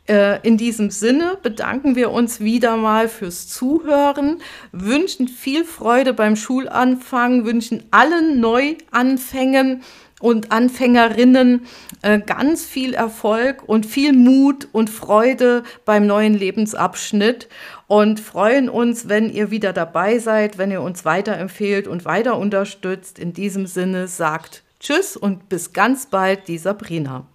Äh, 0.08 0.40
in 0.46 0.56
diesem 0.56 0.90
Sinne 0.90 1.38
bedanken 1.42 1.94
wir 1.94 2.10
uns 2.10 2.40
wieder 2.40 2.76
mal 2.76 3.08
fürs 3.08 3.46
Zuhören, 3.46 4.42
wünschen 4.72 5.28
viel 5.28 5.64
Freude 5.64 6.12
beim 6.12 6.34
Schulanfang, 6.34 7.44
wünschen 7.44 7.84
allen 7.92 8.40
Neuanfängen 8.40 9.82
und 10.20 10.50
Anfängerinnen 10.50 11.66
äh, 12.02 12.20
ganz 12.20 12.64
viel 12.64 12.94
Erfolg 12.94 13.62
und 13.68 13.86
viel 13.86 14.12
Mut 14.12 14.68
und 14.72 14.90
Freude 14.90 15.62
beim 15.84 16.06
neuen 16.06 16.34
Lebensabschnitt 16.34 17.48
und 17.86 18.18
freuen 18.18 18.68
uns, 18.68 19.08
wenn 19.08 19.30
ihr 19.30 19.50
wieder 19.50 19.72
dabei 19.72 20.18
seid, 20.18 20.58
wenn 20.58 20.70
ihr 20.70 20.82
uns 20.82 21.04
weiterempfehlt 21.04 21.86
und 21.86 22.04
weiter 22.04 22.38
unterstützt. 22.38 23.18
In 23.18 23.32
diesem 23.34 23.66
Sinne 23.66 24.08
sagt 24.08 24.62
Tschüss 24.80 25.16
und 25.16 25.48
bis 25.48 25.72
ganz 25.72 26.06
bald, 26.06 26.48
die 26.48 26.58
Sabrina. 26.58 27.26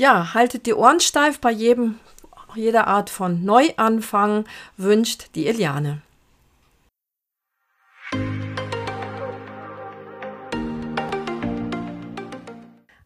Ja, 0.00 0.32
haltet 0.32 0.64
die 0.64 0.72
Ohren 0.72 0.98
steif 0.98 1.40
bei 1.40 1.50
jedem, 1.50 2.00
jeder 2.54 2.86
Art 2.86 3.10
von 3.10 3.44
Neuanfang, 3.44 4.46
wünscht 4.78 5.34
die 5.34 5.46
Eliane. 5.46 6.00